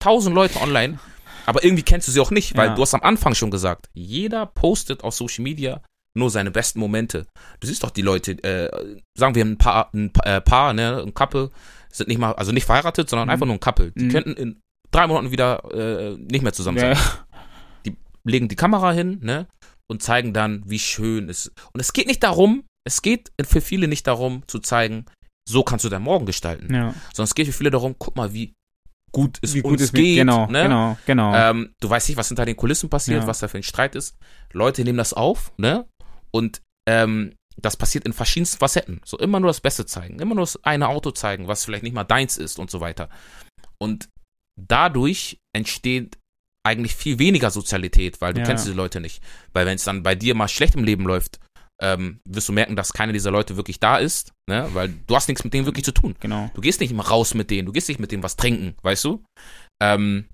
[0.00, 1.00] tausend Leute online,
[1.48, 2.74] aber irgendwie kennst du sie auch nicht, weil Ja.
[2.74, 5.82] du hast am Anfang schon gesagt, jeder postet auf Social Media
[6.14, 7.26] nur seine besten Momente.
[7.60, 11.14] Du siehst doch die Leute, äh, sagen wir ein Paar, ein äh, Paar, ne, ein
[11.14, 11.50] Couple,
[11.92, 13.32] sind nicht mal, also nicht verheiratet, sondern Mhm.
[13.32, 13.92] einfach nur ein Couple.
[13.92, 14.10] Die Mhm.
[14.10, 16.96] könnten in drei Monaten wieder äh, nicht mehr zusammen sein.
[16.96, 17.92] ja,
[18.24, 19.46] Legen die Kamera hin, ne,
[19.90, 23.88] und zeigen dann, wie schön es Und es geht nicht darum, es geht für viele
[23.88, 25.06] nicht darum zu zeigen,
[25.48, 26.94] so kannst du deinen Morgen gestalten, ja.
[27.14, 28.52] sondern es geht für viele darum, guck mal, wie
[29.12, 30.62] gut es Wie gut uns es geht, genau, ne?
[30.64, 31.34] genau, genau.
[31.34, 33.26] Ähm, du weißt nicht, was hinter den Kulissen passiert, Ja.
[33.26, 34.16] was da für ein Streit ist.
[34.52, 35.86] Leute nehmen das auf, ne?
[36.30, 39.00] Und ähm, das passiert in verschiedensten Facetten.
[39.04, 41.94] So immer nur das Beste zeigen, immer nur das eine Auto zeigen, was vielleicht nicht
[41.94, 43.08] mal deins ist und so weiter.
[43.78, 44.08] Und
[44.60, 46.18] dadurch entsteht
[46.66, 48.46] eigentlich viel weniger Sozialität, weil du Ja.
[48.46, 49.22] kennst diese Leute nicht.
[49.52, 51.40] Weil wenn es dann bei dir mal schlecht im Leben läuft,
[51.80, 54.68] ähm, wirst du merken, dass keiner dieser Leute wirklich da ist, ne?
[54.72, 56.16] Weil du hast nichts mit denen wirklich zu tun.
[56.20, 56.50] genau.
[56.54, 59.04] Du gehst nicht immer raus mit denen, du gehst nicht mit denen was trinken, weißt
[59.04, 59.24] du?
[59.80, 60.26] Ähm,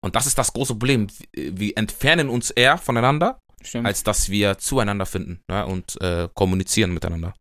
[0.00, 1.06] und das ist das große Problem.
[1.32, 3.86] Wir entfernen uns eher voneinander, Stimmt.
[3.86, 5.66] als dass wir zueinander finden ne?
[5.66, 7.34] und äh, kommunizieren miteinander.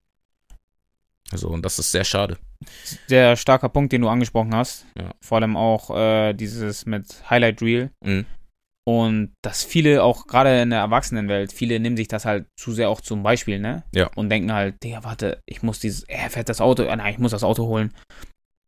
[1.32, 2.38] Also, und das ist sehr schade.
[3.08, 4.86] Sehr starker Punkt, den du angesprochen hast.
[4.98, 5.12] Ja.
[5.20, 7.92] Vor allem auch äh, dieses mit Highlight Reel.
[8.02, 8.26] Mhm.
[8.86, 12.90] Und dass viele auch gerade in der Erwachsenenwelt, viele nehmen sich das halt zu sehr
[12.90, 13.84] auch zum Beispiel, ne?
[13.94, 14.10] Ja.
[14.16, 17.20] Und denken halt, Digga, warte, ich muss dieses, er fährt das Auto, äh, nein, ich
[17.20, 17.94] muss das Auto holen.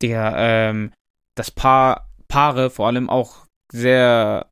[0.02, 0.34] Digga,
[0.70, 0.92] ähm,
[1.34, 4.46] das Paar, Paare vor allem auch sehr,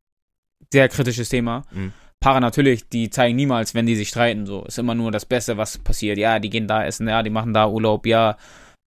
[0.73, 1.63] sehr kritisches Thema.
[1.71, 1.93] Mhm.
[2.21, 4.65] Paare natürlich, die zeigen niemals, wenn die sich streiten, so.
[4.65, 6.19] Ist immer nur das Beste, was passiert.
[6.19, 8.37] Ja, die gehen da essen, ja, die machen da Urlaub, ja,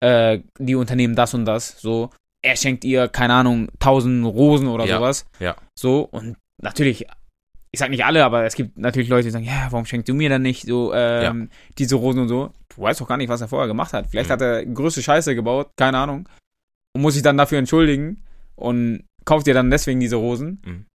[0.00, 2.10] äh, die unternehmen das und das, so.
[2.44, 5.26] Er schenkt ihr, keine Ahnung, tausend Rosen oder Ja, sowas.
[5.40, 5.56] ja.
[5.74, 7.06] So, und natürlich,
[7.72, 10.14] ich sag nicht alle, aber es gibt natürlich Leute, die sagen, ja, warum schenkst du
[10.14, 12.52] mir dann nicht so ähm, diese Rosen und so?
[12.74, 14.06] Du weißt doch gar nicht, was er vorher gemacht hat.
[14.10, 14.32] Vielleicht Mhm.
[14.32, 16.28] hat er größte Scheiße gebaut, keine Ahnung.
[16.94, 18.22] Und muss sich dann dafür entschuldigen
[18.54, 20.62] und kauft dir dann deswegen diese Rosen.
[20.64, 20.86] Mhm.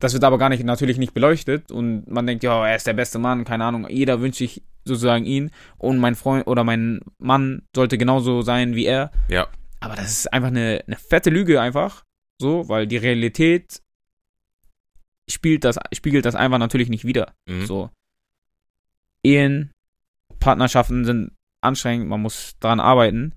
[0.00, 2.92] Das wird aber gar nicht, natürlich nicht beleuchtet und man denkt, ja, er ist der
[2.92, 3.88] beste Mann, keine Ahnung.
[3.88, 8.86] Jeder wünscht sich sozusagen ihn und mein Freund oder mein Mann sollte genauso sein wie
[8.86, 9.10] er.
[9.28, 9.48] Ja.
[9.80, 12.04] Aber das ist einfach eine, eine fette Lüge einfach.
[12.40, 13.80] So, weil die Realität
[15.30, 17.32] spielt das, spiegelt das einfach natürlich nicht wider.
[17.48, 17.66] Mhm.
[17.66, 17.90] So.
[19.24, 19.70] Ehen,
[20.40, 23.34] Partnerschaften sind anstrengend, man muss daran arbeiten.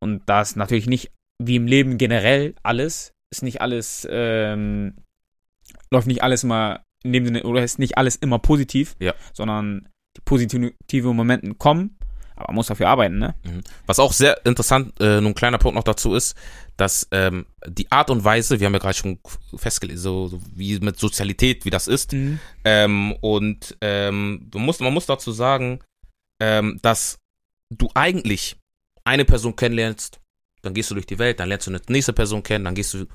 [0.00, 1.10] Und da ist natürlich nicht,
[1.42, 4.94] wie im Leben generell, alles, ist nicht alles, ähm,
[5.90, 9.14] läuft nicht alles immer in dem Sinne, oder ist nicht alles immer positiv, Ja.
[9.32, 11.96] sondern die positiven Momente kommen,
[12.40, 13.34] aber man muss dafür arbeiten, ne?
[13.86, 16.36] Was auch sehr interessant, äh, nur ein kleiner Punkt noch dazu ist,
[16.76, 19.18] dass ähm, die Art und Weise, wir haben ja gerade schon
[19.54, 22.14] festgelegt, so, so wie mit Sozialität, wie das ist,
[22.64, 25.80] ähm, und ähm, du musst, man muss dazu sagen,
[26.40, 27.18] ähm, dass
[27.70, 28.56] du eigentlich
[29.04, 30.20] eine Person kennenlernst,
[30.62, 32.94] dann gehst du durch die Welt, dann lernst du eine nächste Person kennen, dann gehst
[32.94, 33.06] du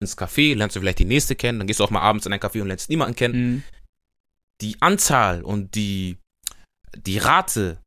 [0.00, 2.32] ins Café, lernst du vielleicht die nächste kennen, dann gehst du auch mal abends in
[2.32, 3.34] ein Café und lernst niemanden kennen.
[3.34, 3.62] Mhm.
[4.60, 6.18] Die Anzahl und die,
[6.96, 7.78] die Rate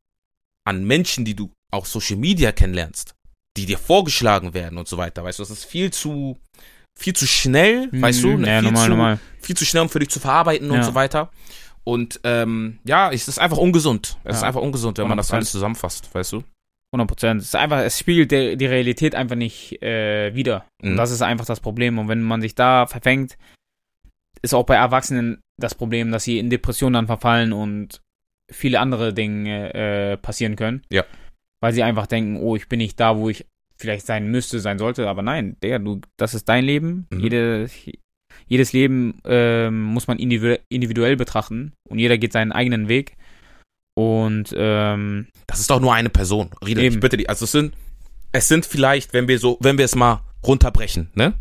[0.68, 3.14] an Menschen, die du auf Social Media kennenlernst,
[3.56, 6.38] die dir vorgeschlagen werden und so weiter, weißt du, das ist viel zu,
[6.98, 8.44] viel zu schnell, weißt du, Mhm.
[8.44, 9.18] Ja, viel, normal, zu, normal.
[9.40, 10.82] viel zu schnell, um für dich zu verarbeiten und Ja.
[10.84, 11.30] so weiter.
[11.84, 14.18] Und ähm, ja, es ist einfach ungesund.
[14.24, 14.48] Es ist Ja.
[14.48, 15.34] einfach ungesund, wenn man das 100%.
[15.36, 16.44] alles zusammenfasst, weißt du?
[16.92, 17.40] 100 Prozent.
[17.42, 20.66] Es ist einfach, es spiegelt die Realität einfach nicht äh, wider.
[20.82, 20.96] Und Mhm.
[20.96, 21.98] das ist einfach das Problem.
[21.98, 23.36] Und wenn man sich da verfängt,
[24.42, 28.00] ist auch bei Erwachsenen das Problem, dass sie in Depressionen dann verfallen und
[28.50, 30.82] viele andere Dinge äh, passieren können.
[30.90, 31.04] Ja.
[31.60, 33.46] Weil sie einfach denken, oh, ich bin nicht da, wo ich
[33.76, 35.08] vielleicht sein müsste, sein sollte.
[35.08, 37.06] Aber nein, der, du, das ist dein Leben.
[37.10, 37.20] Mhm.
[37.20, 37.70] Jede,
[38.46, 43.16] jedes Leben ähm, muss man individu individuell betrachten und jeder geht seinen eigenen Weg.
[43.94, 46.50] Und ähm, Das ist doch nur eine Person.
[46.64, 47.28] Riede, ich bitte dich.
[47.28, 47.74] Also es sind,
[48.30, 51.34] es sind vielleicht, wenn wir so, wenn wir es mal runterbrechen, ne?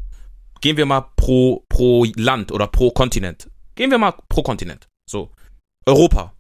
[0.60, 3.48] Gehen wir mal pro, pro Land oder pro Kontinent.
[3.76, 4.88] Gehen wir mal pro Kontinent.
[5.08, 5.32] So.
[5.86, 6.34] Europa.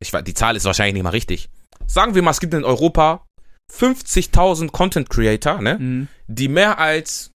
[0.00, 1.48] Ich weiß, die Zahl ist wahrscheinlich nicht mal richtig.
[1.86, 3.24] Sagen wir mal, es gibt in Europa
[3.72, 5.78] 50.000 Content Creator, ne?
[5.78, 7.32] mh, die mehr als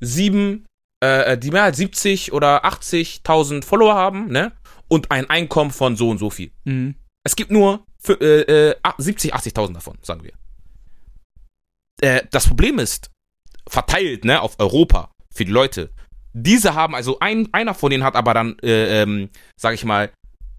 [0.00, 0.64] sieben,
[1.00, 4.52] äh, die mehr als 70 oder 80.000 Follower haben, ne?
[4.88, 6.52] Und ein Einkommen von so und so viel.
[6.64, 6.94] mh,
[7.24, 10.32] Es gibt nur für, äh, äh, 70, 80.000 davon, sagen wir.
[12.00, 13.10] Äh, das Problem ist,
[13.68, 15.90] verteilt, ne, auf Europa, für die Leute.
[16.32, 19.30] Diese haben, also ein, einer von denen hat aber dann, äh, ähm,
[19.60, 20.12] sag ich mal,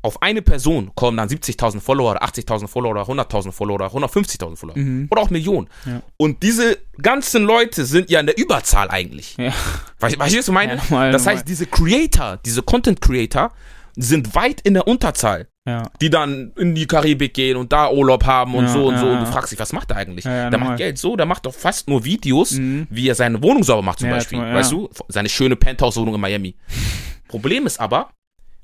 [0.03, 4.55] auf eine Person kommen dann 70.000 Follower oder 80.000 Follower oder 100.000 Follower oder 150.000
[4.55, 4.77] Follower.
[4.77, 5.07] mhm.
[5.11, 5.67] Oder auch Millionen.
[5.85, 6.01] Ja.
[6.17, 9.35] Und diese ganzen Leute sind ja in der Überzahl eigentlich.
[9.37, 9.51] Ja.
[9.99, 10.75] Weißt weißt du, was ich meine?
[10.75, 11.35] Ja, normal, das normal.
[11.37, 13.51] heißt, diese Creator, diese Content Creator
[13.99, 15.83] sind weit in der Unterzahl, Ja.
[15.99, 19.07] die dann in die Karibik gehen und da Urlaub haben und so und so.
[19.07, 20.23] Und du fragst dich, was macht er eigentlich?
[20.23, 20.69] Der normal.
[20.69, 22.85] macht Geld so, der macht doch fast nur Videos, Mhm.
[22.91, 24.39] wie er seine Wohnung sauber macht zum Beispiel.
[24.39, 24.89] Weißt du?
[25.09, 26.55] Seine schöne Penthouse-Wohnung in Miami.
[27.27, 28.11] Problem ist aber,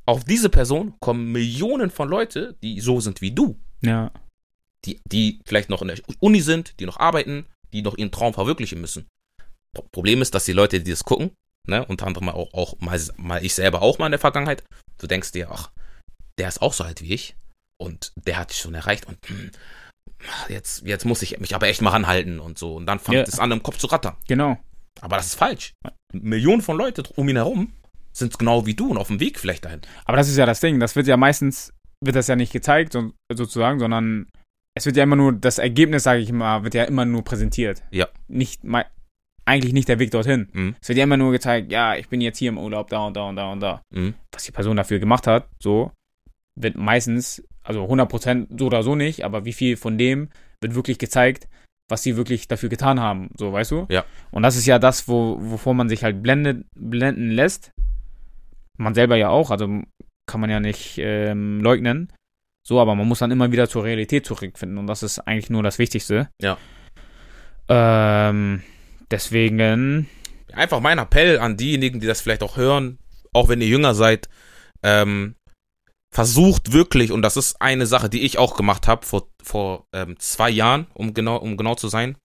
[0.05, 4.11] auf diese Person kommen Millionen von Leute, die so sind wie du Ja.
[4.85, 8.33] die, die vielleicht noch in der Uni sind, die noch arbeiten, die noch ihren Traum
[8.33, 9.07] verwirklichen müssen.
[9.75, 11.31] Pro- Problem ist, dass die Leute, die das gucken,
[11.67, 14.63] ne, unter anderem auch, auch mal, mal ich selber auch mal in der Vergangenheit,
[14.99, 15.71] du denkst dir, ach,
[16.37, 17.35] der ist auch so alt wie ich
[17.81, 19.51] und der hat schon erreicht und hm,
[20.49, 22.75] jetzt, jetzt muss ich mich aber echt mal ranhalten und so.
[22.75, 23.23] Und dann fängt Ja.
[23.23, 24.15] es an, im Kopf zu rattern.
[24.27, 24.57] Genau.
[25.01, 25.73] Aber das ist falsch.
[26.13, 27.73] Millionen von Leuten um ihn herum
[28.13, 29.81] sind genau wie du und auf dem Weg vielleicht dahin.
[30.05, 30.79] Aber das ist ja das Ding.
[30.79, 34.27] Das wird ja meistens, wird das ja nicht gezeigt, so, sozusagen, sondern
[34.75, 37.83] es wird ja immer nur, das Ergebnis, sage ich mal, wird ja immer nur präsentiert.
[37.91, 38.07] Ja.
[38.27, 38.85] Nicht, mei-
[39.45, 40.47] eigentlich nicht der Weg dorthin.
[40.53, 40.75] Mhm.
[40.81, 43.15] Es wird ja immer nur gezeigt, ja, ich bin jetzt hier im Urlaub, da und
[43.15, 43.81] da und da und da.
[43.91, 44.13] Mhm.
[44.31, 45.91] Was die Person dafür gemacht hat, so,
[46.59, 50.29] wird meistens, also 100% so oder so nicht, aber wie viel von dem
[50.61, 51.47] wird wirklich gezeigt,
[51.89, 53.85] was sie wirklich dafür getan haben, so, weißt du?
[53.89, 54.05] Ja.
[54.31, 57.71] Und das ist ja das, wo, wovor man sich halt blendet, blenden lässt.
[58.77, 59.67] Man selber ja auch, also
[60.25, 62.11] kann man ja nicht ähm, leugnen.
[62.65, 65.63] So, aber man muss dann immer wieder zur Realität zurückfinden und das ist eigentlich nur
[65.63, 66.29] das Wichtigste.
[66.41, 66.57] Ja.
[67.67, 68.63] Ähm,
[69.11, 70.07] deswegen,
[70.53, 72.99] einfach mein Appell an diejenigen, die das vielleicht auch hören,
[73.33, 74.29] auch wenn ihr jünger seid,
[74.81, 75.35] ähm,
[76.13, 80.17] versucht wirklich, und das ist eine Sache, die ich auch gemacht habe vor, vor ähm,
[80.19, 82.17] zwei Jahren, um genau, um genau zu sein,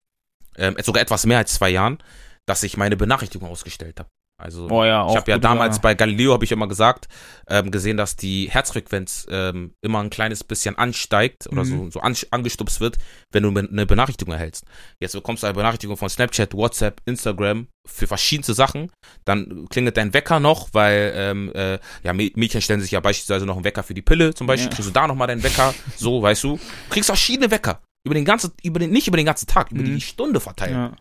[0.57, 1.99] ähm, sogar etwas mehr als zwei Jahren,
[2.47, 4.11] dass ich meine Benachrichtigung ausgestellt habe.
[4.41, 7.09] Also Oh ja, ich habe ja damals bei Galileo habe ich immer gesagt,
[7.49, 11.87] ähm, gesehen, dass die Herzfrequenz ähm, immer ein kleines bisschen ansteigt oder Mhm.
[11.87, 12.99] so, so an, angestupst wird,
[13.33, 14.65] wenn du eine Benachrichtigung erhältst.
[15.01, 18.93] Jetzt bekommst du eine Benachrichtigung von Snapchat, WhatsApp, Instagram für verschiedenste Sachen.
[19.25, 23.45] Dann klingelt dein Wecker noch, weil ähm, äh, ja Mä- Mädchen stellen sich ja beispielsweise
[23.45, 24.75] noch einen Wecker für die Pille, zum Beispiel Ja.
[24.75, 28.15] kriegst du da noch mal deinen Wecker, so weißt du, Du kriegst verschiedene Wecker über
[28.15, 29.97] den ganzen, über den nicht über den ganzen Tag, über Mhm.
[29.97, 30.71] die Stunde verteilt.
[30.73, 30.93] Ja.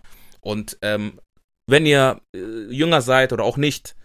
[0.42, 1.20] Und ähm,
[1.68, 2.40] wenn ihr äh,
[2.72, 3.96] jünger seid oder auch nicht,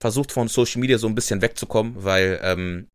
[0.00, 2.88] versucht von Social Media so ein bisschen wegzukommen, weil ähm,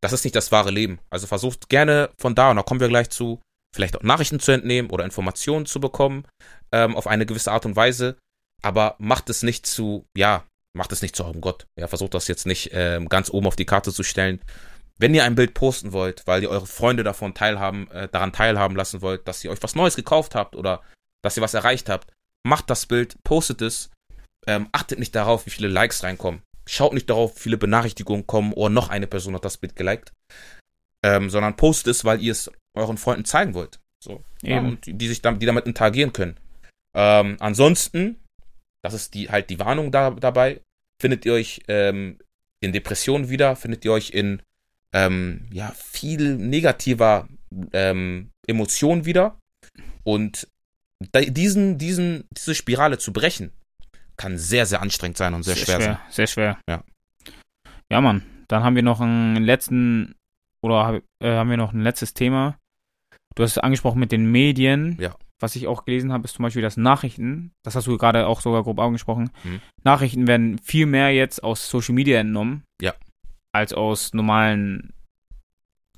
[0.00, 0.98] das ist nicht das wahre Leben.
[1.10, 3.40] Also versucht gerne von da, und da kommen wir gleich zu,
[3.74, 6.24] vielleicht auch Nachrichten zu entnehmen oder Informationen zu bekommen,
[6.72, 8.16] ähm, auf eine gewisse Art und Weise,
[8.62, 10.44] aber macht es nicht zu, ja,
[10.76, 11.66] macht es nicht zu eurem Gott.
[11.78, 14.40] Ja, versucht das jetzt nicht ähm, ganz oben auf die Karte zu stellen.
[14.98, 18.76] Wenn ihr ein Bild posten wollt, weil ihr eure Freunde davon teilhaben, äh, daran teilhaben
[18.76, 20.82] lassen wollt, dass ihr euch was Neues gekauft habt oder
[21.22, 22.12] dass ihr was erreicht habt,
[22.48, 23.90] macht das Bild, postet es,
[24.46, 26.42] ähm, achtet nicht darauf, wie viele Likes reinkommen.
[26.66, 30.12] Schaut nicht darauf, wie viele Benachrichtigungen kommen oder noch eine Person hat das Bild geliked.
[31.04, 33.78] Ähm, sondern postet es, weil ihr es euren Freunden zeigen wollt.
[34.02, 34.24] So.
[34.42, 36.36] Ja, und die, sich damit, die damit interagieren können.
[36.94, 38.16] Ähm, ansonsten,
[38.82, 40.60] das ist die halt die Warnung da, dabei,
[41.00, 42.18] findet ihr euch ähm,
[42.60, 44.42] in Depressionen wieder, findet ihr euch in
[44.92, 47.28] ähm, ja, viel negativer
[47.72, 49.38] ähm, Emotionen wieder.
[50.02, 50.48] Und
[51.00, 53.52] diesen, diesen, diese Spirale zu brechen,
[54.16, 55.98] kann sehr, sehr anstrengend sein und sehr, schwer, sein.
[56.10, 56.58] Sehr schwer.
[56.68, 56.82] Ja.
[57.90, 58.22] Ja, Mann.
[58.48, 60.14] Dann haben wir noch einen letzten,
[60.62, 62.58] oder äh, haben wir noch ein letztes Thema.
[63.34, 64.96] Du hast es angesprochen mit den Medien.
[64.98, 65.14] Ja.
[65.40, 67.52] Was ich auch gelesen habe, ist zum Beispiel das Nachrichten.
[67.62, 69.30] Das hast du gerade auch sogar grob angesprochen.
[69.44, 69.60] Mhm.
[69.84, 72.64] Nachrichten werden viel mehr jetzt aus Social Media entnommen.
[72.82, 72.94] Ja.
[73.52, 74.92] Als aus normalen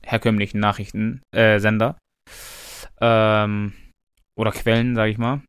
[0.02, 1.22] herkömmlichen Nachrichtensender.
[1.34, 1.98] Äh, Sender.
[3.00, 3.72] ähm,
[4.40, 5.42] oder Quellen, sag ich mal.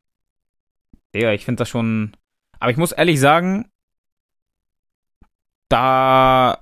[1.15, 2.11] Ja, ich finde das schon.
[2.59, 3.71] Aber ich muss ehrlich sagen,
[5.69, 6.61] da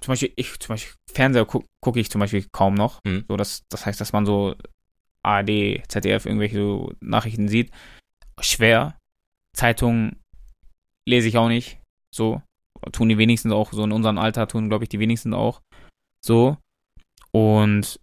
[0.00, 2.98] zum Beispiel, ich zum Beispiel Fernseher gucke guck ich zum Beispiel kaum noch.
[3.04, 3.24] Mhm.
[3.28, 4.56] So, das, das heißt, dass man so
[5.22, 7.70] ARD, ZDF, irgendwelche so Nachrichten sieht.
[8.40, 8.98] Schwer.
[9.52, 10.20] Zeitungen
[11.06, 11.78] lese ich auch nicht.
[12.10, 12.42] So.
[12.90, 15.62] Tun die wenigsten auch, so in unserem Alter tun, glaube ich, die wenigsten auch.
[16.20, 16.56] So.
[17.30, 18.00] Und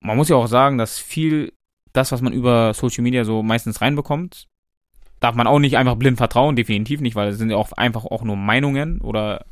[0.00, 1.52] man muss ja auch sagen, dass viel
[1.92, 4.46] das, was man über Social Media so meistens reinbekommt,
[5.20, 8.04] darf man auch nicht einfach blind vertrauen, definitiv nicht, weil es sind ja auch einfach
[8.04, 9.44] auch nur Meinungen oder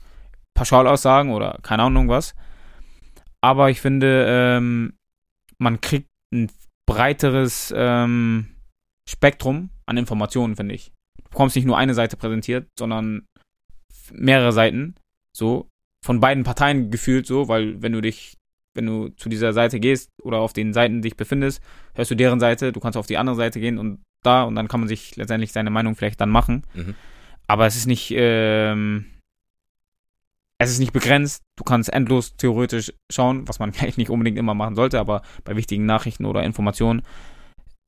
[0.55, 2.34] Pauschalaussagen oder keine Ahnung was.
[3.41, 4.95] Aber ich finde, ähm,
[5.59, 6.51] man kriegt ein
[6.86, 8.49] breiteres ähm,
[9.09, 10.93] Spektrum an Informationen, finde ich.
[11.24, 13.26] Du bekommst nicht nur eine Seite präsentiert, sondern
[14.12, 14.95] mehrere Seiten,
[15.36, 15.68] so,
[16.05, 18.36] von beiden Parteien gefühlt so, weil wenn du dich,
[18.81, 21.62] wenn du zu dieser Seite gehst oder auf den Seiten dich befindest,
[21.95, 24.68] hörst du deren Seite, du kannst auf die andere Seite gehen und da und dann
[24.68, 26.64] kann man sich letztendlich seine Meinung vielleicht dann machen.
[26.74, 26.95] Mhm.
[27.47, 29.05] Aber es ist nicht, ähm,
[30.59, 31.43] es ist nicht begrenzt.
[31.59, 35.57] Du kannst endlos theoretisch schauen, was man vielleicht nicht unbedingt immer machen sollte, aber bei
[35.57, 37.03] wichtigen Nachrichten oder Informationen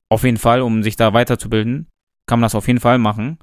[0.09, 1.87] auf jeden Fall, um sich da weiterzubilden,
[2.27, 3.39] kann man das auf jeden Fall machen.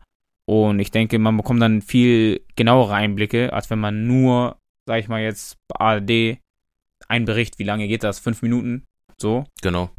[0.46, 5.08] Und ich denke, man bekommt dann viel genauere Einblicke, als wenn man nur, sag ich
[5.08, 6.38] mal jetzt, ARD
[7.10, 8.18] ein Bericht, wie lange geht das?
[8.20, 8.84] Fünf Minuten?
[9.18, 9.44] So.
[9.62, 9.90] Genau.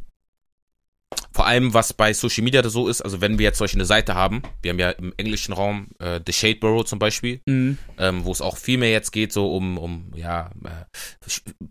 [1.34, 4.16] Vor allem, was bei Social Media so ist, also wenn wir jetzt solche eine Seite
[4.16, 7.78] haben, wir haben ja im englischen Raum äh, The Shade Borough zum Beispiel, Mhm.
[7.98, 10.86] ähm, wo es auch viel mehr jetzt geht, so um, um ja, äh,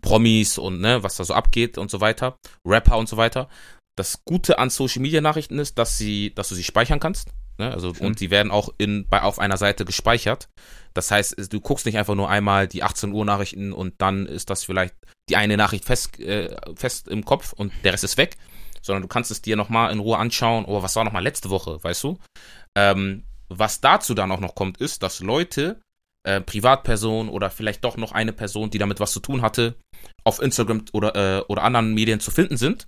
[0.01, 2.37] Promis und ne, was da so abgeht und so weiter,
[2.67, 3.49] Rapper und so weiter.
[3.97, 7.29] Das Gute an Social Media Nachrichten ist, dass sie, dass du sie speichern kannst.
[7.61, 7.71] Ne?
[7.71, 8.07] Also, Stimmt.
[8.07, 10.49] und die werden auch in, bei, auf einer Seite gespeichert.
[10.95, 14.49] Das heißt, du guckst nicht einfach nur einmal die 18 Uhr Nachrichten und dann ist
[14.49, 14.95] das vielleicht
[15.29, 18.37] die eine Nachricht fest, äh, fest im Kopf und der Rest ist weg,
[18.81, 21.81] sondern du kannst es dir nochmal in Ruhe anschauen, oh, was war nochmal letzte Woche,
[21.83, 22.17] weißt du?
[22.75, 25.79] Ähm, was dazu dann auch noch kommt, ist, dass Leute,
[26.23, 29.75] äh, Privatpersonen oder vielleicht doch noch eine Person, die damit was zu tun hatte,
[30.23, 32.87] auf Instagram oder, äh, oder anderen Medien zu finden sind.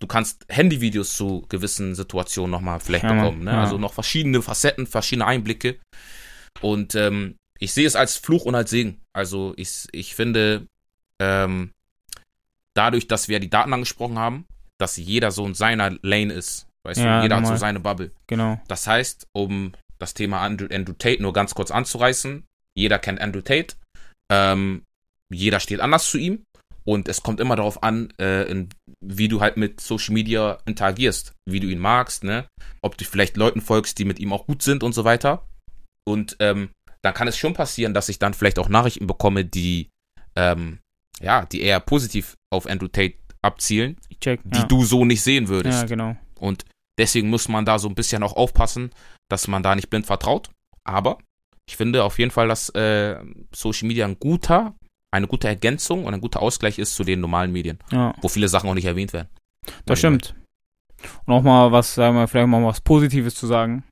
[0.00, 3.44] Du kannst Handyvideos zu gewissen Situationen nochmal vielleicht Ja, bekommen.
[3.44, 3.52] Ne?
[3.52, 3.60] ja.
[3.62, 5.78] Also noch verschiedene Facetten, verschiedene Einblicke.
[6.60, 9.00] Und ähm, ich sehe es als Fluch und als Segen.
[9.12, 10.66] Also ich, ich finde,
[11.20, 11.70] ähm,
[12.74, 14.46] dadurch, dass wir die Daten angesprochen haben,
[14.78, 16.66] dass jeder so in seiner Lane ist.
[16.82, 18.10] Weißt Ja, du, jeder hat so seine Bubble.
[18.26, 18.60] Genau.
[18.68, 23.40] Das heißt, um das Thema Andrew, Andrew Tate nur ganz kurz anzureißen, jeder kennt Andrew
[23.40, 23.76] Tate,
[24.30, 24.82] ähm,
[25.32, 26.44] jeder steht anders zu ihm
[26.86, 28.66] und es kommt immer darauf an, äh,
[29.00, 32.46] wie du halt mit Social Media interagierst, wie du ihn magst, ne?
[32.82, 35.46] ob du vielleicht Leuten folgst, die mit ihm auch gut sind und so weiter.
[36.06, 36.70] Und ähm,
[37.02, 39.88] dann kann es schon passieren, dass ich dann vielleicht auch Nachrichten bekomme, die
[40.36, 40.78] ähm,
[41.20, 44.40] ja, die eher positiv auf Andrew Tate abzielen, check.
[44.44, 44.64] die ja.
[44.64, 45.82] du so nicht sehen würdest.
[45.82, 46.16] ja, genau.
[46.38, 46.64] Und
[46.98, 48.90] deswegen muss man da so ein bisschen auch aufpassen,
[49.30, 50.50] dass man da nicht blind vertraut.
[50.84, 51.18] Aber
[51.68, 53.16] Ich finde auf jeden Fall, dass äh,
[53.54, 54.74] Social Media ein guter,
[55.14, 58.48] eine gute Ergänzung und ein guter Ausgleich ist zu den normalen Medien, Ja, wo viele
[58.48, 59.28] Sachen auch nicht erwähnt werden.
[59.86, 60.34] das stimmt.
[61.26, 63.84] Und auch mal was, sagen wir, vielleicht mal was Positives zu sagen.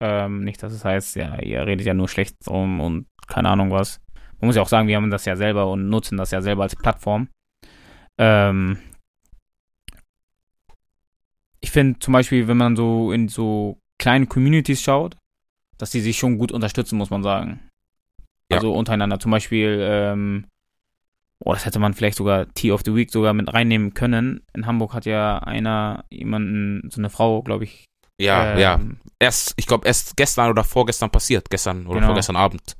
[0.00, 3.70] Ähm, nicht, dass es heißt, ja, ihr redet ja nur schlecht drum und keine Ahnung
[3.70, 4.00] was.
[4.40, 6.62] Man muss ja auch sagen, wir haben das ja selber und nutzen das ja selber
[6.62, 7.28] als Plattform.
[8.18, 8.78] Ähm,
[11.60, 15.16] ich finde zum Beispiel, wenn man so in so kleine Communities schaut,
[15.78, 17.60] dass die sich schon gut unterstützen, muss man sagen.
[18.50, 18.56] Ja.
[18.58, 19.18] Also untereinander.
[19.18, 20.46] Zum Beispiel, ähm,
[21.44, 24.42] oh, das hätte man vielleicht sogar Tea of the Week sogar mit reinnehmen können.
[24.54, 27.84] In Hamburg hat ja einer, jemanden, so eine Frau, glaube ich.
[28.20, 28.80] Ja, ähm, ja.
[29.20, 31.50] Erst, ich glaube, erst gestern oder vorgestern passiert.
[31.50, 32.06] Gestern oder Genau.
[32.08, 32.76] vorgestern Abend.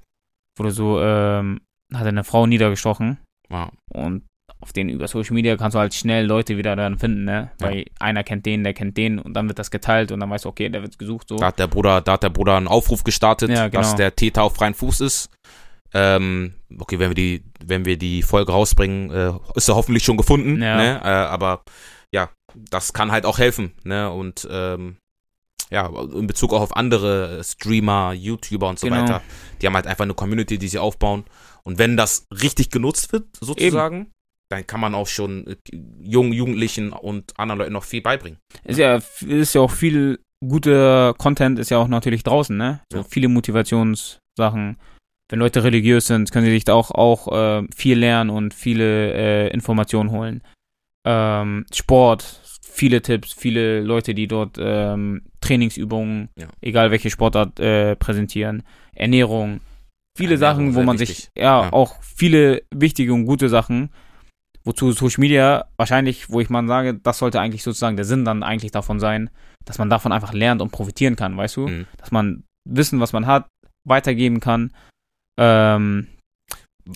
[0.56, 1.60] Wurde so, ähm,
[1.94, 3.18] hat eine Frau niedergestochen.
[3.50, 3.70] Ja.
[3.90, 4.24] Und
[4.60, 7.52] auf den über Social Media kannst du halt schnell Leute wieder dann finden, ne?
[7.60, 10.44] Weil einer kennt den, der kennt den und dann wird das geteilt und dann weißt
[10.46, 11.36] du, okay, der wird gesucht so.
[11.36, 13.82] Da hat der Bruder, da hat der Bruder einen Aufruf gestartet, Ja, genau.
[13.82, 15.30] dass der Täter auf freien Fuß ist.
[15.94, 20.16] Ähm, okay, wenn wir die, wenn wir die Folge rausbringen, äh, ist er hoffentlich schon
[20.16, 20.60] gefunden.
[20.60, 20.76] Ja.
[20.76, 21.00] Ne?
[21.02, 21.62] Äh, aber
[22.14, 22.30] ja,
[22.70, 23.72] das kann halt auch helfen.
[23.84, 24.10] Ne?
[24.10, 24.96] Und ähm,
[25.70, 29.02] ja, in Bezug auch auf andere Streamer, YouTuber und so Genau.
[29.02, 29.22] weiter,
[29.60, 31.24] die haben halt einfach eine Community, die sie aufbauen.
[31.62, 34.10] Und wenn das richtig genutzt wird, sozusagen,
[34.50, 35.56] dann kann man auch schon äh,
[36.00, 38.38] jungen Jugendlichen und anderen Leuten noch viel beibringen.
[38.64, 42.80] Ist ja, ist ja auch viel guter Content ist ja auch natürlich draußen, ne?
[42.92, 43.04] So Ja.
[43.04, 44.78] viele Motivationssachen.
[45.30, 49.12] Wenn Leute religiös sind, können sie sich da auch, auch äh, viel lernen und viele
[49.12, 50.42] äh, Informationen holen.
[51.06, 56.46] Ähm, Sport, viele Tipps, viele Leute, die dort ähm, Trainingsübungen, Ja.
[56.60, 58.62] egal welche Sportart, äh, präsentieren.
[58.94, 59.60] Ernährung,
[60.16, 61.16] viele Ernährung, Sachen, wo man wichtig.
[61.16, 61.72] sich, ja, Ja.
[61.72, 63.90] auch viele wichtige und gute Sachen,
[64.64, 68.42] wozu Social Media wahrscheinlich, wo ich mal sage, das sollte eigentlich sozusagen der Sinn dann
[68.42, 69.30] eigentlich davon sein,
[69.64, 71.68] dass man davon einfach lernt und profitieren kann, weißt du?
[71.68, 71.86] Mhm.
[71.98, 73.46] Dass man Wissen, was man hat,
[73.86, 74.72] weitergeben kann.
[75.38, 76.08] Ähm,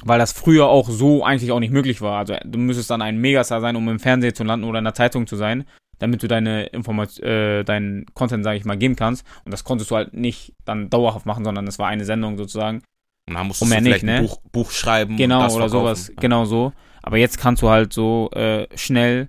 [0.05, 2.19] weil das früher auch so eigentlich auch nicht möglich war.
[2.19, 4.95] Also du müsstest dann ein Megastar sein, um im Fernsehen zu landen oder in der
[4.95, 5.65] Zeitung zu sein,
[5.99, 9.25] damit du deine Information, äh, deinen Content, sage ich mal, geben kannst.
[9.45, 12.83] Und das konntest du halt nicht dann dauerhaft machen, sondern es war eine Sendung sozusagen.
[13.29, 14.29] Und dann musst Und du vielleicht nicht, ein ne?
[14.29, 15.17] Buch, Buch schreiben.
[15.17, 15.95] Genau, das oder verkaufen.
[16.05, 16.13] sowas.
[16.19, 16.73] Genau so.
[17.03, 19.29] Aber jetzt kannst du halt so äh, schnell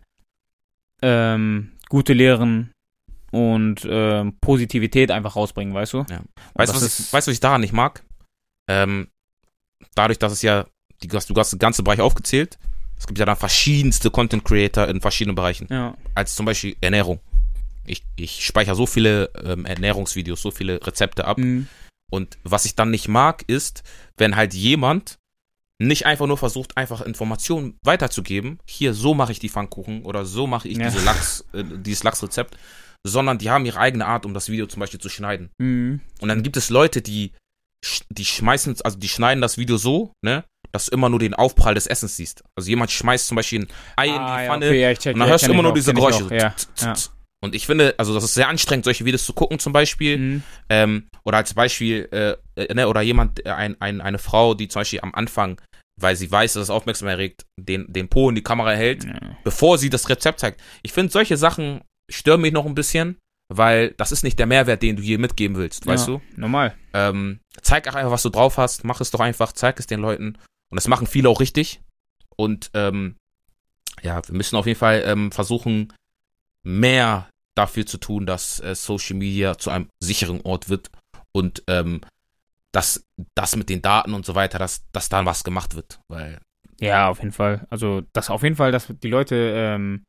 [1.01, 2.71] ähm, gute Lehren
[3.31, 5.97] und ähm, Positivität einfach rausbringen, weißt du?
[6.09, 6.21] Ja.
[6.53, 8.03] Weißt du, das was, ist- weißt, was ich daran nicht mag?
[8.67, 9.07] Ähm,
[9.95, 10.65] dadurch, dass es ja,
[11.01, 12.57] die, du hast du hast den ganzen Bereich aufgezählt,
[12.97, 15.67] es gibt ja dann verschiedenste Content Creator in verschiedenen Bereichen.
[15.69, 15.95] Ja.
[16.15, 17.19] Als zum Beispiel Ernährung.
[17.85, 21.37] Ich, ich speichere so viele ähm, Ernährungsvideos, so viele Rezepte ab.
[21.37, 21.67] Mhm.
[22.09, 23.83] Und was ich dann nicht mag, ist,
[24.17, 25.17] wenn halt jemand
[25.79, 28.59] nicht einfach nur versucht, einfach Informationen weiterzugeben.
[28.65, 30.85] Hier, so mache ich die Pfannkuchen oder so mache ich Ja.
[30.89, 32.57] diese Lachs, äh, dieses Lachsrezept.
[33.05, 35.49] Sondern die haben ihre eigene Art, um das Video zum Beispiel zu schneiden.
[35.57, 35.99] Mhm.
[36.21, 37.33] Und dann gibt es Leute, die,
[38.09, 41.75] die schmeißen, also die schneiden das Video so, ne, dass du immer nur den Aufprall
[41.75, 42.43] des Essens siehst.
[42.57, 45.13] Also jemand schmeißt zum Beispiel ein Ei in die Ah, ja, Pfanne okay, ja, check,
[45.13, 46.27] und dann ja, hörst du immer nur auch, diese ich Geräusche.
[47.43, 50.17] Und ich finde, also das ist sehr anstrengend, solche Videos zu gucken zum Beispiel.
[50.17, 50.43] Mhm.
[50.69, 54.69] Ähm, oder als Beispiel, äh, äh, ne, oder jemand, äh, ein, ein, eine Frau, die
[54.69, 55.59] zum Beispiel am Anfang,
[55.99, 59.05] weil sie weiß, dass es aufmerksam erregt, den, den Po in die Kamera hält,
[59.43, 60.61] bevor sie das Rezept zeigt.
[60.83, 63.17] Ich finde, solche Sachen stören mich noch ein bisschen,
[63.49, 66.21] weil das ist nicht der Mehrwert, den du hier mitgeben willst, weißt ja, du?
[66.35, 66.75] Normal.
[66.93, 69.99] Ähm, zeig auch einfach, was du drauf hast, mach es doch einfach, zeig es den
[69.99, 70.37] Leuten.
[70.69, 71.81] Und das machen viele auch richtig.
[72.35, 73.15] Und ähm,
[74.01, 75.93] ja, wir müssen auf jeden Fall ähm, versuchen,
[76.63, 80.89] mehr dafür zu tun, dass äh, Social Media zu einem sicheren Ort wird
[81.31, 82.01] und ähm,
[82.71, 85.99] dass das mit den Daten und so weiter, dass, dass da was gemacht wird.
[86.07, 86.39] Weil,
[86.79, 87.67] Ja, auf jeden Fall.
[87.69, 90.03] Also, das auf jeden Fall, dass die Leute, ähm,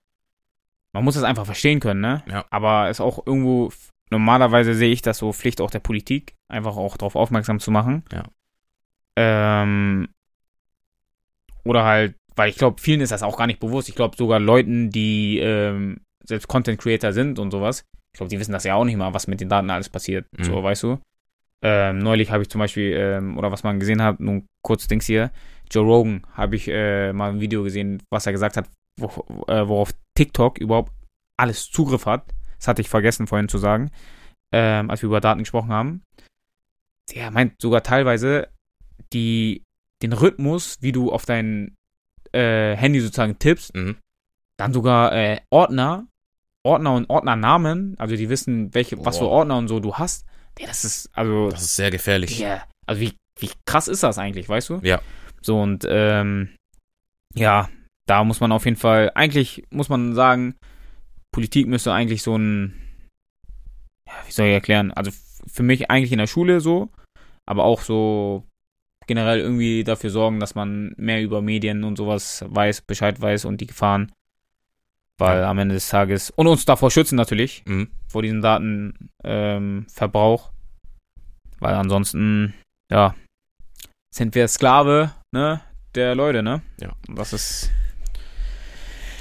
[0.94, 2.22] man muss das einfach verstehen können, ne?
[2.30, 2.46] Ja.
[2.50, 3.72] Aber ist auch irgendwo,
[4.10, 8.04] normalerweise sehe ich das so Pflicht auch der Politik, einfach auch darauf aufmerksam zu machen.
[8.12, 8.22] Ja.
[9.16, 10.08] Ähm,
[11.64, 13.88] oder halt, weil ich glaube, vielen ist das auch gar nicht bewusst.
[13.88, 18.38] Ich glaube, sogar Leuten, die ähm, selbst Content Creator sind und sowas, ich glaube, die
[18.38, 20.26] wissen das ja auch nicht mal, was mit den Daten alles passiert.
[20.38, 20.44] Mhm.
[20.44, 21.00] So, weißt du?
[21.62, 25.06] Ähm, neulich habe ich zum Beispiel, ähm, oder was man gesehen hat, nun kurz Dings
[25.06, 25.32] hier,
[25.72, 28.68] Joe Rogan habe ich äh, mal ein Video gesehen, was er gesagt hat,
[29.00, 29.06] wo,
[29.48, 30.92] äh, worauf TikTok überhaupt
[31.36, 32.24] alles Zugriff hat.
[32.58, 33.90] Das hatte ich vergessen vorhin zu sagen,
[34.52, 36.02] ähm, als wir über Daten gesprochen haben.
[37.14, 38.48] Der meint sogar teilweise
[39.12, 39.62] die,
[40.02, 41.74] den Rhythmus, wie du auf dein
[42.32, 43.96] äh, Handy sozusagen tippst, mhm.
[44.56, 46.06] dann sogar äh, Ordner,
[46.62, 49.28] Ordner und Ordnernamen, also die wissen, welche, was für.
[49.28, 50.26] Ordner und so du hast.
[50.58, 52.38] Ja, das ist, also, das ist sehr gefährlich.
[52.38, 54.80] ja, also wie, wie krass ist das eigentlich, weißt du?
[54.82, 55.02] Ja.
[55.42, 56.54] So und ähm,
[57.34, 57.68] ja,
[58.06, 60.54] da muss man auf jeden Fall, eigentlich muss man sagen,
[61.32, 62.74] Politik müsste eigentlich so ein,
[64.06, 65.10] ja, wie soll ich erklären, also
[65.46, 66.90] für mich eigentlich in der Schule so,
[67.46, 68.44] aber auch so
[69.06, 73.60] generell irgendwie dafür sorgen, dass man mehr über Medien und sowas weiß, Bescheid weiß und
[73.60, 74.12] die Gefahren.
[75.18, 76.30] Weil am Ende des Tages.
[76.30, 77.88] Und uns davor schützen natürlich, Mhm.
[78.08, 80.50] vor diesem Datenverbrauch.
[81.60, 82.54] weil ansonsten,
[82.90, 83.14] ja,
[84.10, 85.60] sind wir Sklave, ne,
[85.94, 86.62] der Leute, ne?
[86.80, 86.92] Ja.
[87.08, 87.70] Und das ist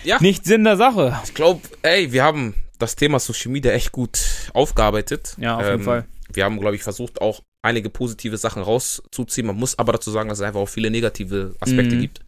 [0.03, 0.19] Ja.
[0.21, 1.19] nicht Sinn der Sache.
[1.23, 4.19] Ich glaube, ey, wir haben das Thema Social Media echt gut
[4.53, 5.35] aufgearbeitet.
[5.39, 6.05] Ja, auf jeden Ähm, Fall.
[6.31, 9.47] Wir haben, glaube ich, versucht, auch einige positive Sachen rauszuziehen.
[9.47, 11.99] Man muss aber dazu sagen, dass es einfach auch viele negative Aspekte Mhm.
[12.01, 12.21] gibt.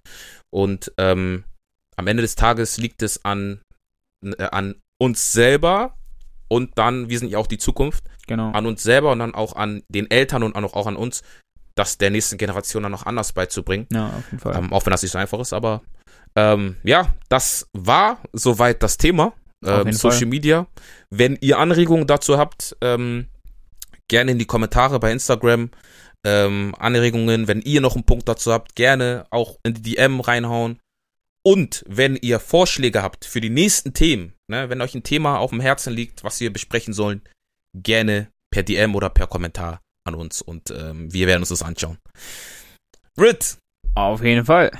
[0.53, 1.43] Und ähm,
[1.97, 3.59] am Ende des Tages liegt es an,
[4.23, 5.95] äh, an uns selber
[6.47, 8.51] und dann, wir sind ja auch die Zukunft, Genau.
[8.51, 11.21] an uns selber und dann auch an den Eltern und auch, auch an uns,
[11.75, 13.87] das der nächsten Generation dann noch anders beizubringen.
[13.91, 14.55] Ja, auf jeden Fall.
[14.55, 15.81] Ähm, auch wenn das nicht so einfach ist, aber
[16.37, 19.33] ähm, ja, das war soweit das Thema.
[19.65, 20.27] Ähm, Social Fall.
[20.27, 20.67] Media.
[21.09, 23.27] Wenn ihr Anregungen dazu habt, ähm,
[24.07, 25.71] gerne in die Kommentare bei Instagram.
[26.25, 30.79] Ähm, Anregungen, wenn ihr noch einen Punkt dazu habt, gerne auch in die DM reinhauen.
[31.43, 35.51] Und wenn ihr Vorschläge habt für die nächsten Themen, ne, wenn euch ein Thema auf
[35.51, 37.21] dem Herzen liegt, was wir besprechen sollen,
[37.75, 41.99] gerne per DM oder per Kommentar an uns und ähm, wir werden uns das anschauen.
[43.19, 43.57] Rit,
[43.93, 44.71] Auf jeden Fall.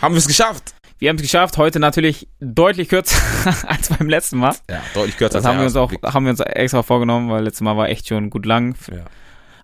[0.00, 0.74] haben wir es geschafft?
[1.00, 1.56] Wir haben es geschafft.
[1.56, 3.16] Heute natürlich deutlich kürzer
[3.66, 4.54] als beim letzten Mal.
[4.68, 7.62] Ja, deutlich kürzer Das haben wir uns auch, haben wir uns extra vorgenommen, weil letztes
[7.62, 8.76] Mal war echt schon gut lang.
[8.92, 9.04] Ja.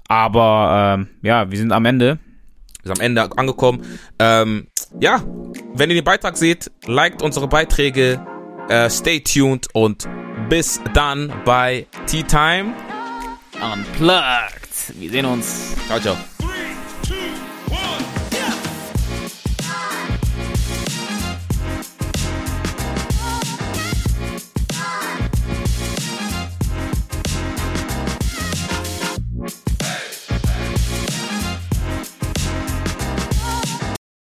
[0.08, 2.18] Aber ähm, ja, wir sind am Ende.
[2.82, 3.82] Wir sind am Ende angekommen.
[4.18, 4.68] Ähm,
[4.98, 5.22] ja,
[5.74, 8.18] wenn ihr den Beitrag seht, liked unsere Beiträge,
[8.70, 10.08] äh, stay tuned und
[10.48, 12.72] bis dann bei Tea Time.
[13.60, 14.94] Unplugged.
[14.98, 15.74] Wir sehen uns.
[15.86, 16.16] Ciao, ciao.